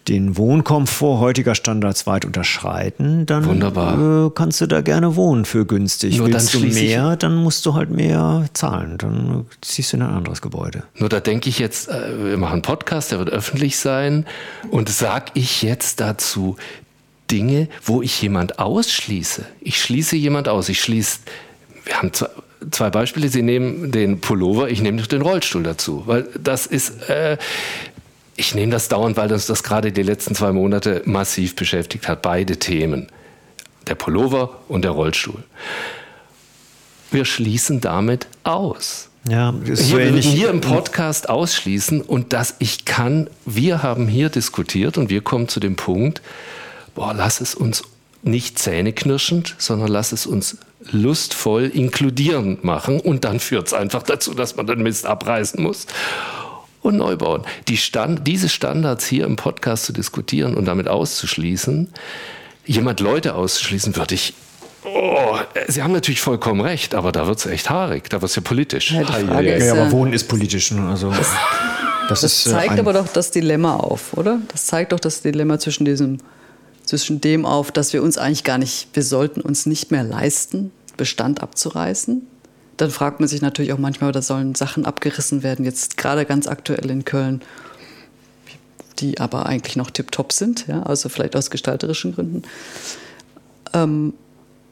[0.09, 6.19] den Wohnkomfort heutiger Standards weit unterschreiten, dann äh, kannst du da gerne wohnen für günstig.
[6.19, 8.97] Nur Willst du mehr, dann musst du halt mehr zahlen.
[8.99, 10.85] Dann ziehst du in ein anderes Gebäude.
[10.97, 14.27] Nur da denke ich jetzt, äh, wir machen einen Podcast, der wird öffentlich sein.
[14.71, 16.57] Und sag ich jetzt dazu
[17.31, 19.45] Dinge, wo ich jemand ausschließe?
[19.61, 20.69] Ich schließe jemand aus.
[20.69, 21.21] Ich schließe,
[21.85, 22.29] wir haben zwei,
[22.71, 23.29] zwei Beispiele.
[23.29, 26.05] Sie nehmen den Pullover, ich nehme den Rollstuhl dazu.
[26.07, 27.37] Weil das ist, äh,
[28.39, 32.23] ich nehme das dauernd, weil uns das gerade die letzten zwei Monate massiv beschäftigt hat.
[32.23, 33.09] Beide Themen.
[33.89, 35.43] Der Pullover und der Rollstuhl.
[37.11, 39.09] Wir schließen damit aus.
[39.29, 40.27] Ja, ist hier, so ähnlich.
[40.27, 45.49] hier im Podcast ausschließen und dass ich kann, wir haben hier diskutiert und wir kommen
[45.49, 46.23] zu dem Punkt,
[46.95, 47.83] boah, lass es uns
[48.23, 50.59] nicht zähneknirschend, sondern lass es uns
[50.93, 55.87] lustvoll inkludierend machen und dann führt es einfach dazu, dass man den Mist abreißen muss
[56.89, 57.43] und neu bauen.
[57.69, 61.89] Die Stand, diese Standards hier im Podcast zu diskutieren und damit auszuschließen,
[62.67, 64.35] jemand Leute auszuschließen, würde ich
[64.85, 68.37] Oh, Sie haben natürlich vollkommen recht, aber da wird es echt haarig, da wird es
[68.37, 68.93] ja politisch.
[68.93, 70.71] Ja, ja, ja, ja, aber Wohnen ist politisch.
[70.71, 70.89] Ne?
[70.89, 71.29] Also, das,
[72.09, 74.39] das, das ist, zeigt aber doch das Dilemma auf, oder?
[74.51, 76.19] Das zeigt doch das Dilemma zwischen diesem,
[76.85, 80.71] zwischen dem auf, dass wir uns eigentlich gar nicht, wir sollten uns nicht mehr leisten,
[80.97, 82.23] Bestand abzureißen
[82.79, 86.47] dann fragt man sich natürlich auch manchmal, da sollen Sachen abgerissen werden, jetzt gerade ganz
[86.47, 87.43] aktuell in Köln,
[88.99, 92.43] die aber eigentlich noch tiptop sind, ja, also vielleicht aus gestalterischen Gründen.
[93.75, 94.15] Ähm,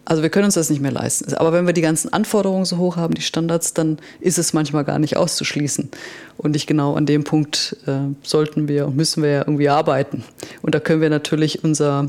[0.05, 1.35] also wir können uns das nicht mehr leisten.
[1.35, 4.85] Aber wenn wir die ganzen Anforderungen so hoch haben, die Standards, dann ist es manchmal
[4.85, 5.91] gar nicht auszuschließen.
[6.37, 10.23] Und nicht genau an dem Punkt äh, sollten wir und müssen wir ja irgendwie arbeiten.
[10.63, 12.09] Und da können wir natürlich unser,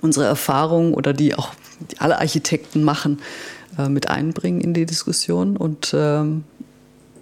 [0.00, 1.52] unsere Erfahrungen oder die auch
[1.90, 3.20] die alle Architekten machen,
[3.78, 6.44] äh, mit einbringen in die Diskussion und ähm,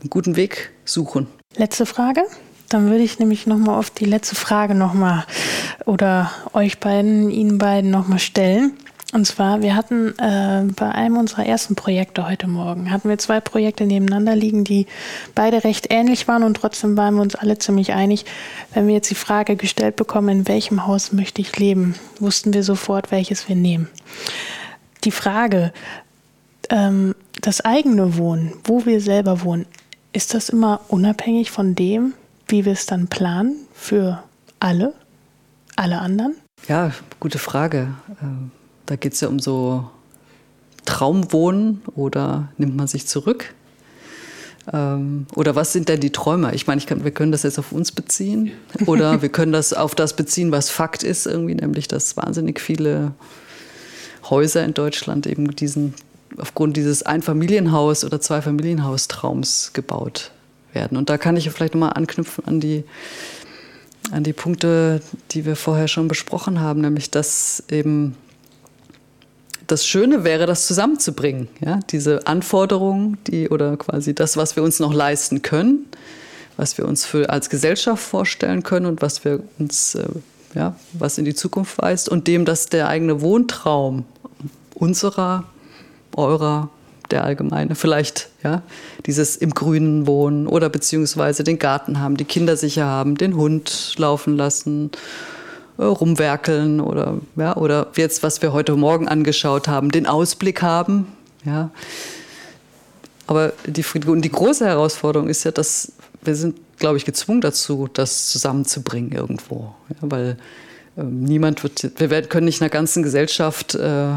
[0.00, 1.26] einen guten Weg suchen.
[1.56, 2.22] Letzte Frage.
[2.68, 5.24] Dann würde ich nämlich nochmal auf die letzte Frage nochmal
[5.84, 8.72] oder euch beiden, Ihnen beiden nochmal stellen.
[9.12, 13.40] Und zwar, wir hatten äh, bei einem unserer ersten Projekte heute Morgen, hatten wir zwei
[13.40, 14.86] Projekte nebeneinander liegen, die
[15.34, 18.24] beide recht ähnlich waren und trotzdem waren wir uns alle ziemlich einig.
[18.74, 22.64] Wenn wir jetzt die Frage gestellt bekommen, in welchem Haus möchte ich leben, wussten wir
[22.64, 23.88] sofort, welches wir nehmen.
[25.04, 25.72] Die Frage,
[26.70, 29.66] ähm, das eigene Wohnen, wo wir selber wohnen,
[30.12, 32.14] ist das immer unabhängig von dem,
[32.48, 34.22] wie wir es dann planen für
[34.60, 34.94] alle,
[35.76, 36.34] alle anderen?
[36.68, 37.88] Ja, gute Frage.
[38.22, 38.50] Ähm,
[38.86, 39.90] da geht es ja um so
[40.84, 43.54] Traumwohnen oder nimmt man sich zurück?
[44.72, 46.54] Ähm, oder was sind denn die Träume?
[46.54, 48.52] Ich meine, ich kann, wir können das jetzt auf uns beziehen
[48.86, 53.12] oder wir können das auf das beziehen, was Fakt ist, irgendwie, nämlich dass wahnsinnig viele
[54.28, 55.94] Häuser in Deutschland eben diesen
[56.38, 60.30] aufgrund dieses Einfamilienhaus- oder Zweifamilienhaustraums gebaut
[60.72, 60.96] werden.
[60.96, 62.84] Und da kann ich vielleicht nochmal anknüpfen an die,
[64.10, 65.00] an die Punkte,
[65.32, 68.16] die wir vorher schon besprochen haben, nämlich dass eben
[69.66, 71.48] das Schöne wäre, das zusammenzubringen.
[71.60, 71.80] Ja?
[71.90, 75.86] Diese Anforderungen, die oder quasi das, was wir uns noch leisten können,
[76.56, 80.06] was wir uns für, als Gesellschaft vorstellen können und was wir uns, äh,
[80.54, 84.04] ja, was in die Zukunft weist und dem, dass der eigene Wohntraum
[84.74, 85.44] unserer
[86.16, 86.68] eurer,
[87.10, 88.62] der allgemeine, vielleicht, ja,
[89.06, 93.94] dieses im Grünen wohnen oder beziehungsweise den Garten haben, die Kinder sicher haben, den Hund
[93.96, 94.90] laufen lassen,
[95.78, 101.06] äh, rumwerkeln oder, ja, oder jetzt, was wir heute Morgen angeschaut haben, den Ausblick haben,
[101.44, 101.70] ja.
[103.28, 105.92] Aber die, und die große Herausforderung ist ja, dass
[106.22, 110.36] wir sind, glaube ich, gezwungen dazu, das zusammenzubringen irgendwo, ja, weil
[110.96, 114.08] niemand wird, wir können nicht einer ganzen Gesellschaft äh,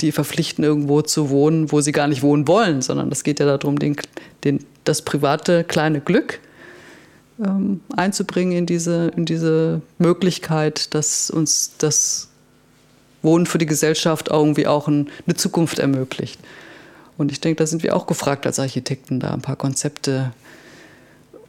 [0.00, 3.46] die verpflichten, irgendwo zu wohnen, wo sie gar nicht wohnen wollen, sondern es geht ja
[3.46, 3.96] darum, den,
[4.44, 6.40] den, das private kleine Glück
[7.42, 12.28] ähm, einzubringen in diese, in diese Möglichkeit, dass uns das
[13.22, 16.38] Wohnen für die Gesellschaft irgendwie auch ein, eine Zukunft ermöglicht.
[17.16, 20.32] Und ich denke, da sind wir auch gefragt als Architekten, da ein paar Konzepte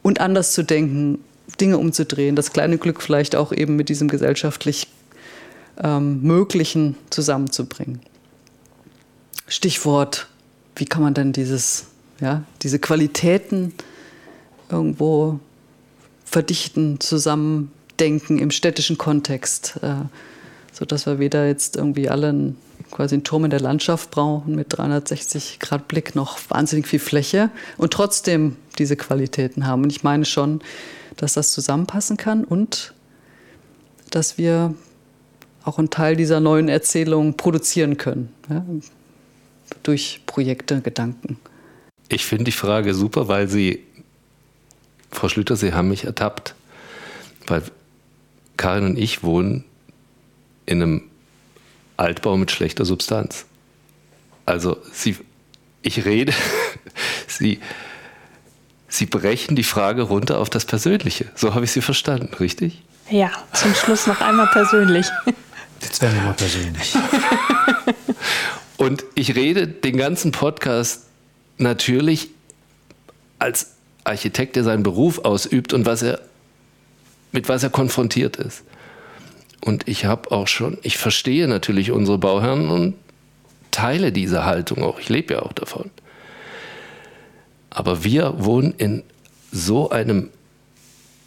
[0.02, 1.20] und anders zu denken,
[1.60, 4.88] Dinge umzudrehen, das kleine Glück vielleicht auch eben mit diesem gesellschaftlich
[5.82, 8.02] ähm, Möglichen zusammenzubringen.
[9.48, 10.28] Stichwort,
[10.76, 11.88] wie kann man denn dieses,
[12.20, 13.74] ja, diese Qualitäten
[14.70, 15.40] irgendwo
[16.24, 19.96] verdichten, zusammendenken im städtischen Kontext, äh,
[20.72, 22.58] sodass wir weder jetzt irgendwie alle einen,
[22.92, 27.50] quasi einen Turm in der Landschaft brauchen mit 360 Grad Blick, noch wahnsinnig viel Fläche
[27.78, 29.84] und trotzdem diese Qualitäten haben.
[29.84, 30.62] Und ich meine schon,
[31.18, 32.94] dass das zusammenpassen kann und
[34.10, 34.76] dass wir
[35.64, 38.34] auch einen Teil dieser neuen Erzählung produzieren können.
[38.50, 38.66] Ja,
[39.84, 41.40] durch Projekte, Gedanken.
[42.10, 43.84] Ich finde die Frage super, weil Sie,
[45.12, 46.56] Frau Schlüter, Sie haben mich ertappt.
[47.48, 47.64] Weil
[48.58, 49.64] Karin und ich wohnen
[50.66, 51.11] in einem
[51.98, 53.46] Altbau mit schlechter Substanz.
[54.46, 55.18] Also Sie,
[55.82, 56.34] ich rede,
[57.28, 57.60] Sie,
[58.88, 61.26] Sie brechen die Frage runter auf das Persönliche.
[61.36, 62.82] So habe ich Sie verstanden, richtig?
[63.10, 65.08] Ja, zum Schluss noch einmal persönlich.
[65.82, 66.94] Jetzt werden wir mal persönlich.
[68.78, 71.06] Und ich rede den ganzen Podcast
[71.58, 72.30] natürlich
[73.38, 73.74] als
[74.04, 76.20] Architekt, der seinen Beruf ausübt und was er,
[77.32, 78.64] mit was er konfrontiert ist.
[79.64, 82.96] Und ich habe auch schon, ich verstehe natürlich unsere Bauherren und
[83.70, 85.00] teile diese Haltung auch.
[85.00, 85.90] Ich lebe ja auch davon.
[87.70, 89.04] Aber wir wohnen in
[89.52, 90.30] so einem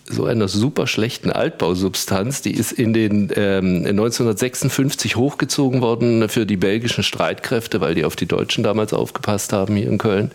[0.06, 6.58] so einer super schlechten Altbausubstanz, die ist in den ähm, 1956 hochgezogen worden für die
[6.58, 10.30] belgischen Streitkräfte, weil die auf die Deutschen damals aufgepasst haben hier in Köln.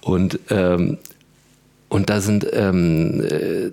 [0.00, 0.98] Und, ähm,
[1.88, 3.70] und da sind ähm, äh,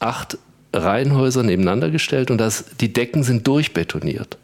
[0.00, 0.38] acht
[0.72, 4.38] Reihenhäuser nebeneinander gestellt und das, die Decken sind durchbetoniert.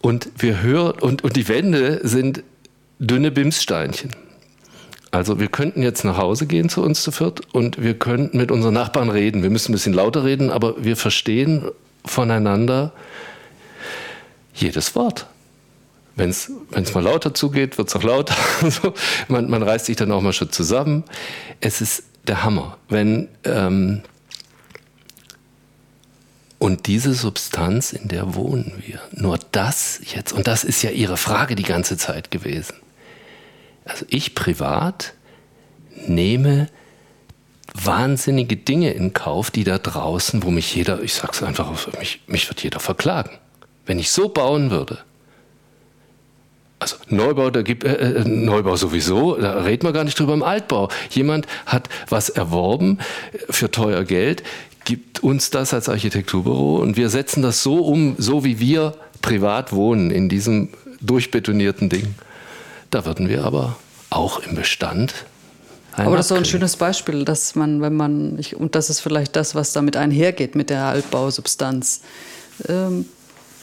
[0.00, 2.42] Und wir hören, und, und die Wände sind
[2.98, 4.10] dünne Bimssteinchen.
[5.10, 8.50] Also wir könnten jetzt nach Hause gehen zu uns zu viert und wir könnten mit
[8.52, 9.42] unseren Nachbarn reden.
[9.42, 11.64] Wir müssen ein bisschen lauter reden, aber wir verstehen
[12.04, 12.92] voneinander
[14.54, 15.26] jedes Wort.
[16.14, 18.34] Wenn es mal lauter zugeht, wird es auch lauter.
[19.28, 21.04] Man, man, reißt sich dann auch mal schon zusammen.
[21.60, 22.78] Es ist der Hammer.
[22.88, 24.02] Wenn, ähm,
[26.58, 31.16] und diese Substanz, in der wohnen wir, nur das jetzt, und das ist ja Ihre
[31.16, 32.74] Frage die ganze Zeit gewesen
[33.90, 35.14] also ich privat
[36.06, 36.68] nehme
[37.74, 42.48] wahnsinnige Dinge in Kauf, die da draußen, wo mich jeder, ich sag's einfach, mich, mich
[42.48, 43.30] wird jeder verklagen.
[43.86, 44.98] Wenn ich so bauen würde,
[46.80, 50.42] also Neubau, da gibt äh, äh, Neubau sowieso, da reden wir gar nicht drüber im
[50.42, 50.88] Altbau.
[51.10, 52.98] Jemand hat was erworben
[53.50, 54.42] für teuer Geld,
[54.84, 59.72] gibt uns das als Architekturbüro und wir setzen das so um, so wie wir privat
[59.72, 60.70] wohnen in diesem
[61.02, 62.14] durchbetonierten Ding.
[62.90, 63.76] Da würden wir aber
[64.08, 65.14] auch im Bestand.
[65.92, 69.00] Aber das ist so ein schönes Beispiel, dass man, wenn man, ich, und das ist
[69.00, 72.00] vielleicht das, was damit einhergeht mit der Altbausubstanz,
[72.68, 73.06] ähm,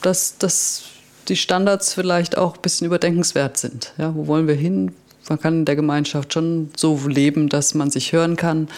[0.02, 0.84] dass, dass
[1.28, 3.94] die Standards vielleicht auch ein bisschen überdenkenswert sind.
[3.98, 4.94] Ja, wo wollen wir hin?
[5.30, 8.70] Man kann in der Gemeinschaft schon so leben, dass man sich hören kann.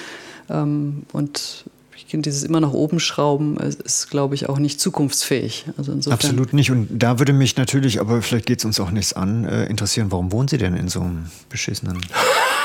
[0.49, 1.65] Ähm, und
[2.11, 5.65] dieses immer nach oben schrauben ist, glaube ich, auch nicht zukunftsfähig.
[5.77, 6.71] Also Absolut nicht.
[6.71, 10.07] Und da würde mich natürlich, aber vielleicht geht es uns auch nichts an, äh, interessieren,
[10.11, 12.01] warum wohnen Sie denn in so einem beschissenen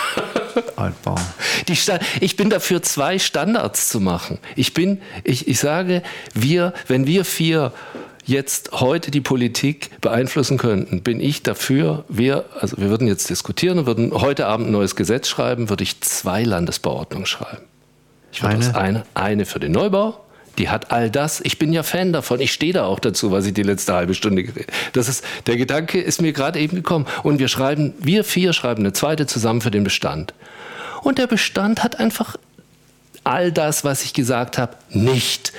[0.77, 1.17] Altbau?
[1.69, 1.77] Die
[2.21, 4.39] ich bin dafür, zwei Standards zu machen.
[4.57, 7.73] Ich bin, ich, ich sage, wir, wenn wir vier
[8.25, 13.79] jetzt heute die Politik beeinflussen könnten, bin ich dafür, wir, also wir würden jetzt diskutieren
[13.79, 17.65] und würden heute Abend ein neues Gesetz schreiben, würde ich zwei Landesbauordnungen schreiben.
[18.33, 18.75] Ich eine?
[18.75, 19.03] eine?
[19.15, 20.21] Eine für den Neubau.
[20.59, 21.41] Die hat all das.
[21.41, 22.41] Ich bin ja Fan davon.
[22.41, 25.57] Ich stehe da auch dazu, was ich die letzte halbe Stunde geredet Das ist, der
[25.57, 27.07] Gedanke ist mir gerade eben gekommen.
[27.23, 30.33] Und wir schreiben, wir vier schreiben eine zweite zusammen für den Bestand.
[31.03, 32.37] Und der Bestand hat einfach
[33.25, 35.53] all das, was ich gesagt habe, nicht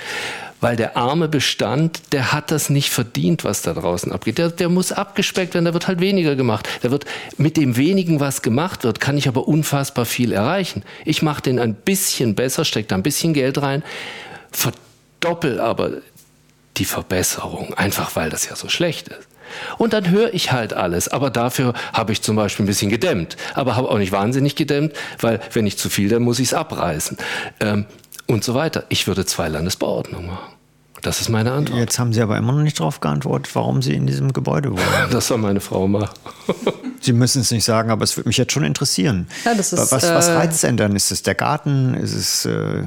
[0.60, 4.38] weil der arme Bestand, der hat das nicht verdient, was da draußen abgeht.
[4.38, 6.68] Der, der muss abgespeckt werden, da wird halt weniger gemacht.
[6.82, 7.04] Da wird
[7.36, 10.82] mit dem wenigen, was gemacht wird, kann ich aber unfassbar viel erreichen.
[11.04, 13.82] Ich mache den ein bisschen besser, stecke da ein bisschen Geld rein,
[14.50, 15.90] verdoppel aber
[16.76, 19.28] die Verbesserung, einfach weil das ja so schlecht ist.
[19.78, 21.08] Und dann höre ich halt alles.
[21.08, 23.36] Aber dafür habe ich zum Beispiel ein bisschen gedämmt.
[23.54, 26.54] Aber habe auch nicht wahnsinnig gedämmt, weil wenn ich zu viel, dann muss ich es
[26.54, 27.16] abreißen.
[27.60, 27.86] Ähm,
[28.26, 28.84] und so weiter.
[28.88, 30.56] Ich würde zwei Landesbauordnungen machen.
[31.02, 31.78] Das ist meine Antwort.
[31.78, 34.82] Jetzt haben Sie aber immer noch nicht darauf geantwortet, warum Sie in diesem Gebäude wohnen.
[35.10, 36.08] Das soll meine Frau machen.
[37.00, 39.28] Sie müssen es nicht sagen, aber es würde mich jetzt schon interessieren.
[39.44, 40.96] Ja, das ist, was, was äh, reizt denn dann?
[40.96, 41.94] Ist es der Garten?
[41.94, 42.82] Ist es äh,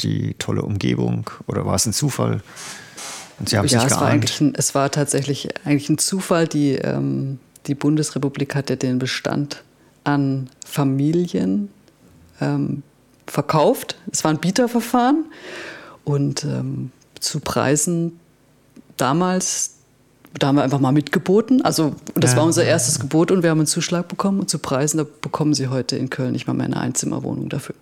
[0.00, 1.30] die tolle Umgebung?
[1.46, 2.40] Oder war es ein Zufall?
[3.38, 4.56] Und Sie haben ja, sich es war, eigentlich geeinigt.
[4.56, 6.48] ein, es war tatsächlich eigentlich ein Zufall.
[6.48, 9.62] Die, ähm, die Bundesrepublik hat ja den Bestand
[10.04, 11.68] an Familien
[12.40, 12.82] ähm,
[13.26, 13.96] verkauft.
[14.12, 15.24] Es war ein Bieterverfahren
[16.04, 18.18] und ähm, zu Preisen
[18.96, 19.72] damals,
[20.38, 21.62] da haben wir einfach mal mitgeboten.
[21.62, 22.38] Also das Ja.
[22.38, 24.40] war unser erstes Gebot und wir haben einen Zuschlag bekommen.
[24.40, 27.74] Und zu Preisen, da bekommen Sie heute in Köln nicht mal mehr eine Einzimmerwohnung dafür.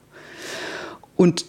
[1.16, 1.44] Und,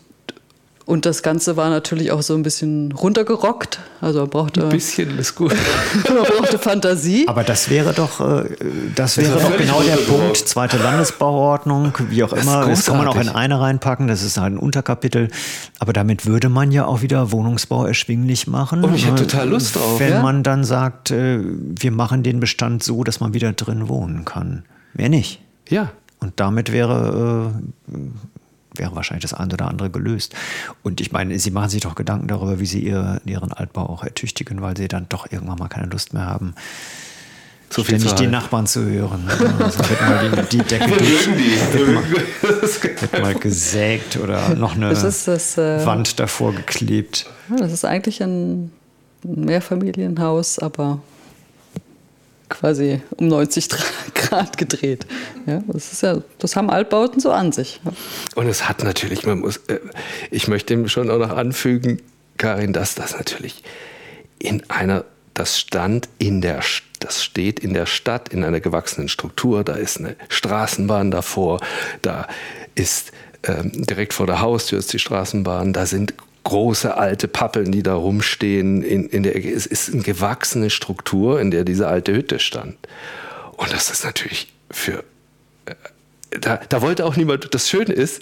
[0.86, 3.80] und das Ganze war natürlich auch so ein bisschen runtergerockt.
[4.02, 5.52] Also man brauchte, Ein bisschen ist gut.
[6.08, 7.28] man brauchte Fantasie.
[7.28, 8.46] Aber das wäre doch, äh,
[8.96, 9.96] das wäre war doch genau der.
[9.96, 10.38] Punkt.
[10.38, 12.68] Zweite Landesbauordnung, wie auch Das immer.
[12.68, 14.08] Das kann man auch in eine reinpacken.
[14.08, 15.30] Das ist halt ein Unterkapitel.
[15.80, 18.84] Aber damit würde man ja auch wieder Wohnungsbau erschwinglich machen.
[18.84, 20.22] Und ich hätte Äh, total Lust drauf, Wenn ja.
[20.22, 24.64] man dann sagt, äh, wir machen den Bestand so, dass man wieder drin wohnen kann.
[24.94, 25.42] Wer nicht?
[25.68, 25.90] Ja.
[26.20, 27.52] Und damit wäre,
[27.92, 27.96] äh,
[28.78, 30.36] wäre wahrscheinlich das eine oder andere gelöst.
[30.84, 34.04] Und ich meine, Sie machen sich doch Gedanken darüber, wie Sie ihr, Ihren Altbau auch
[34.04, 36.56] ertüchtigen, weil Sie dann doch irgendwann mal keine Lust mehr haben,
[37.70, 38.28] So viel ständig die.
[38.28, 39.26] Nachbarn zu hören.
[39.60, 41.28] Also wird mal die, die Decke durch,
[43.02, 47.26] wird mal gesägt oder noch eine Das ist das, äh, Wand davor geklebt.
[47.60, 48.72] Das ist eigentlich ein
[49.24, 51.00] Mehrfamilienhaus, aber
[52.50, 53.70] quasi um 90
[54.14, 55.06] Grad gedreht.
[55.46, 57.82] Ja, das, ist ja, das haben Altbauten so an sich.
[57.84, 57.92] Ja.
[58.36, 59.80] Und es hat natürlich, man muss, äh,
[60.32, 62.02] ich möchte schon auch noch anfügen,
[62.38, 63.64] Karin, dass das natürlich
[64.40, 66.62] in einer, das stand in der,
[67.00, 71.62] das steht in der Stadt in einer gewachsenen Struktur, da ist eine Straßenbahn davor,
[72.02, 72.28] da
[72.76, 73.12] ist
[73.44, 76.14] ähm, direkt vor der Haustür ist die Straßenbahn, da sind
[76.46, 79.52] große alte Pappeln, die da rumstehen in, in der Ecke.
[79.52, 82.78] Es ist eine gewachsene Struktur, in der diese alte Hütte stand.
[83.58, 85.04] Und das ist natürlich für
[86.42, 88.22] da, da wollte auch niemand, das Schöne ist,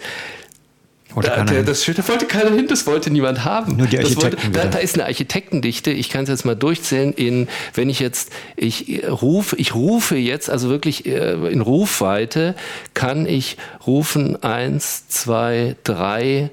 [1.15, 3.78] da, der, das Schöne wollte keiner hin, das wollte niemand haben.
[3.78, 6.55] Nur die das wollte, Architekten da, da ist eine Architektendichte, ich kann es jetzt mal
[6.55, 11.61] durchzählen, in, wenn ich jetzt, ich äh, rufe, ich rufe jetzt, also wirklich äh, in
[11.61, 12.55] Rufweite,
[12.95, 16.49] kann ich rufen eins, zwei, drei,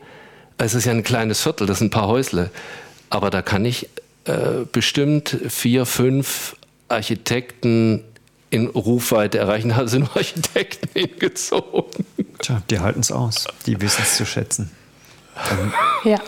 [0.65, 2.51] es ist ja ein kleines Viertel, das sind ein paar Häusle,
[3.09, 3.89] aber da kann ich
[4.25, 6.57] äh, bestimmt vier, fünf
[6.89, 8.05] Architekten
[8.51, 9.71] in Rufweite erreichen.
[9.71, 12.05] Da sind Architekten hingezogen.
[12.41, 13.47] Tja, die halten es aus.
[13.67, 14.71] Die wissen es zu schätzen.
[16.05, 16.19] Ja.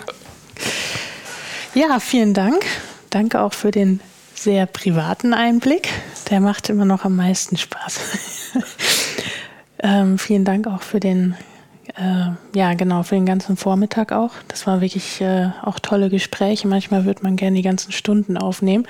[1.75, 2.65] Ja, vielen Dank.
[3.11, 4.01] Danke auch für den
[4.35, 5.89] sehr privaten Einblick.
[6.31, 8.01] Der macht immer noch am meisten Spaß.
[9.83, 11.37] ähm, vielen Dank auch für den,
[11.97, 14.33] äh, ja genau, für den ganzen Vormittag auch.
[14.49, 16.69] Das waren wirklich äh, auch tolle Gespräche.
[16.69, 18.87] Manchmal würde man gerne die ganzen Stunden aufnehmen,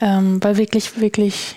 [0.00, 1.56] ähm, weil wirklich, wirklich,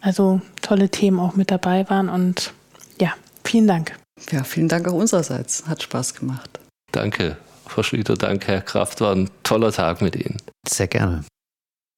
[0.00, 2.08] also tolle Themen auch mit dabei waren.
[2.08, 2.52] Und
[3.00, 3.14] ja,
[3.44, 3.96] vielen Dank.
[4.30, 5.66] ja, vielen Dank auch unsererseits.
[5.66, 6.58] Hat Spaß gemacht.
[6.92, 9.00] Danke, Frau Schlüter, danke, Herr Kraft.
[9.00, 10.38] War ein toller Tag mit Ihnen.
[10.66, 11.24] Sehr gerne.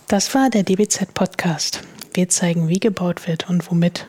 [0.08, 1.82] Das war der DBZ-Podcast.
[2.12, 4.08] Wir zeigen, wie gebaut wird und womit.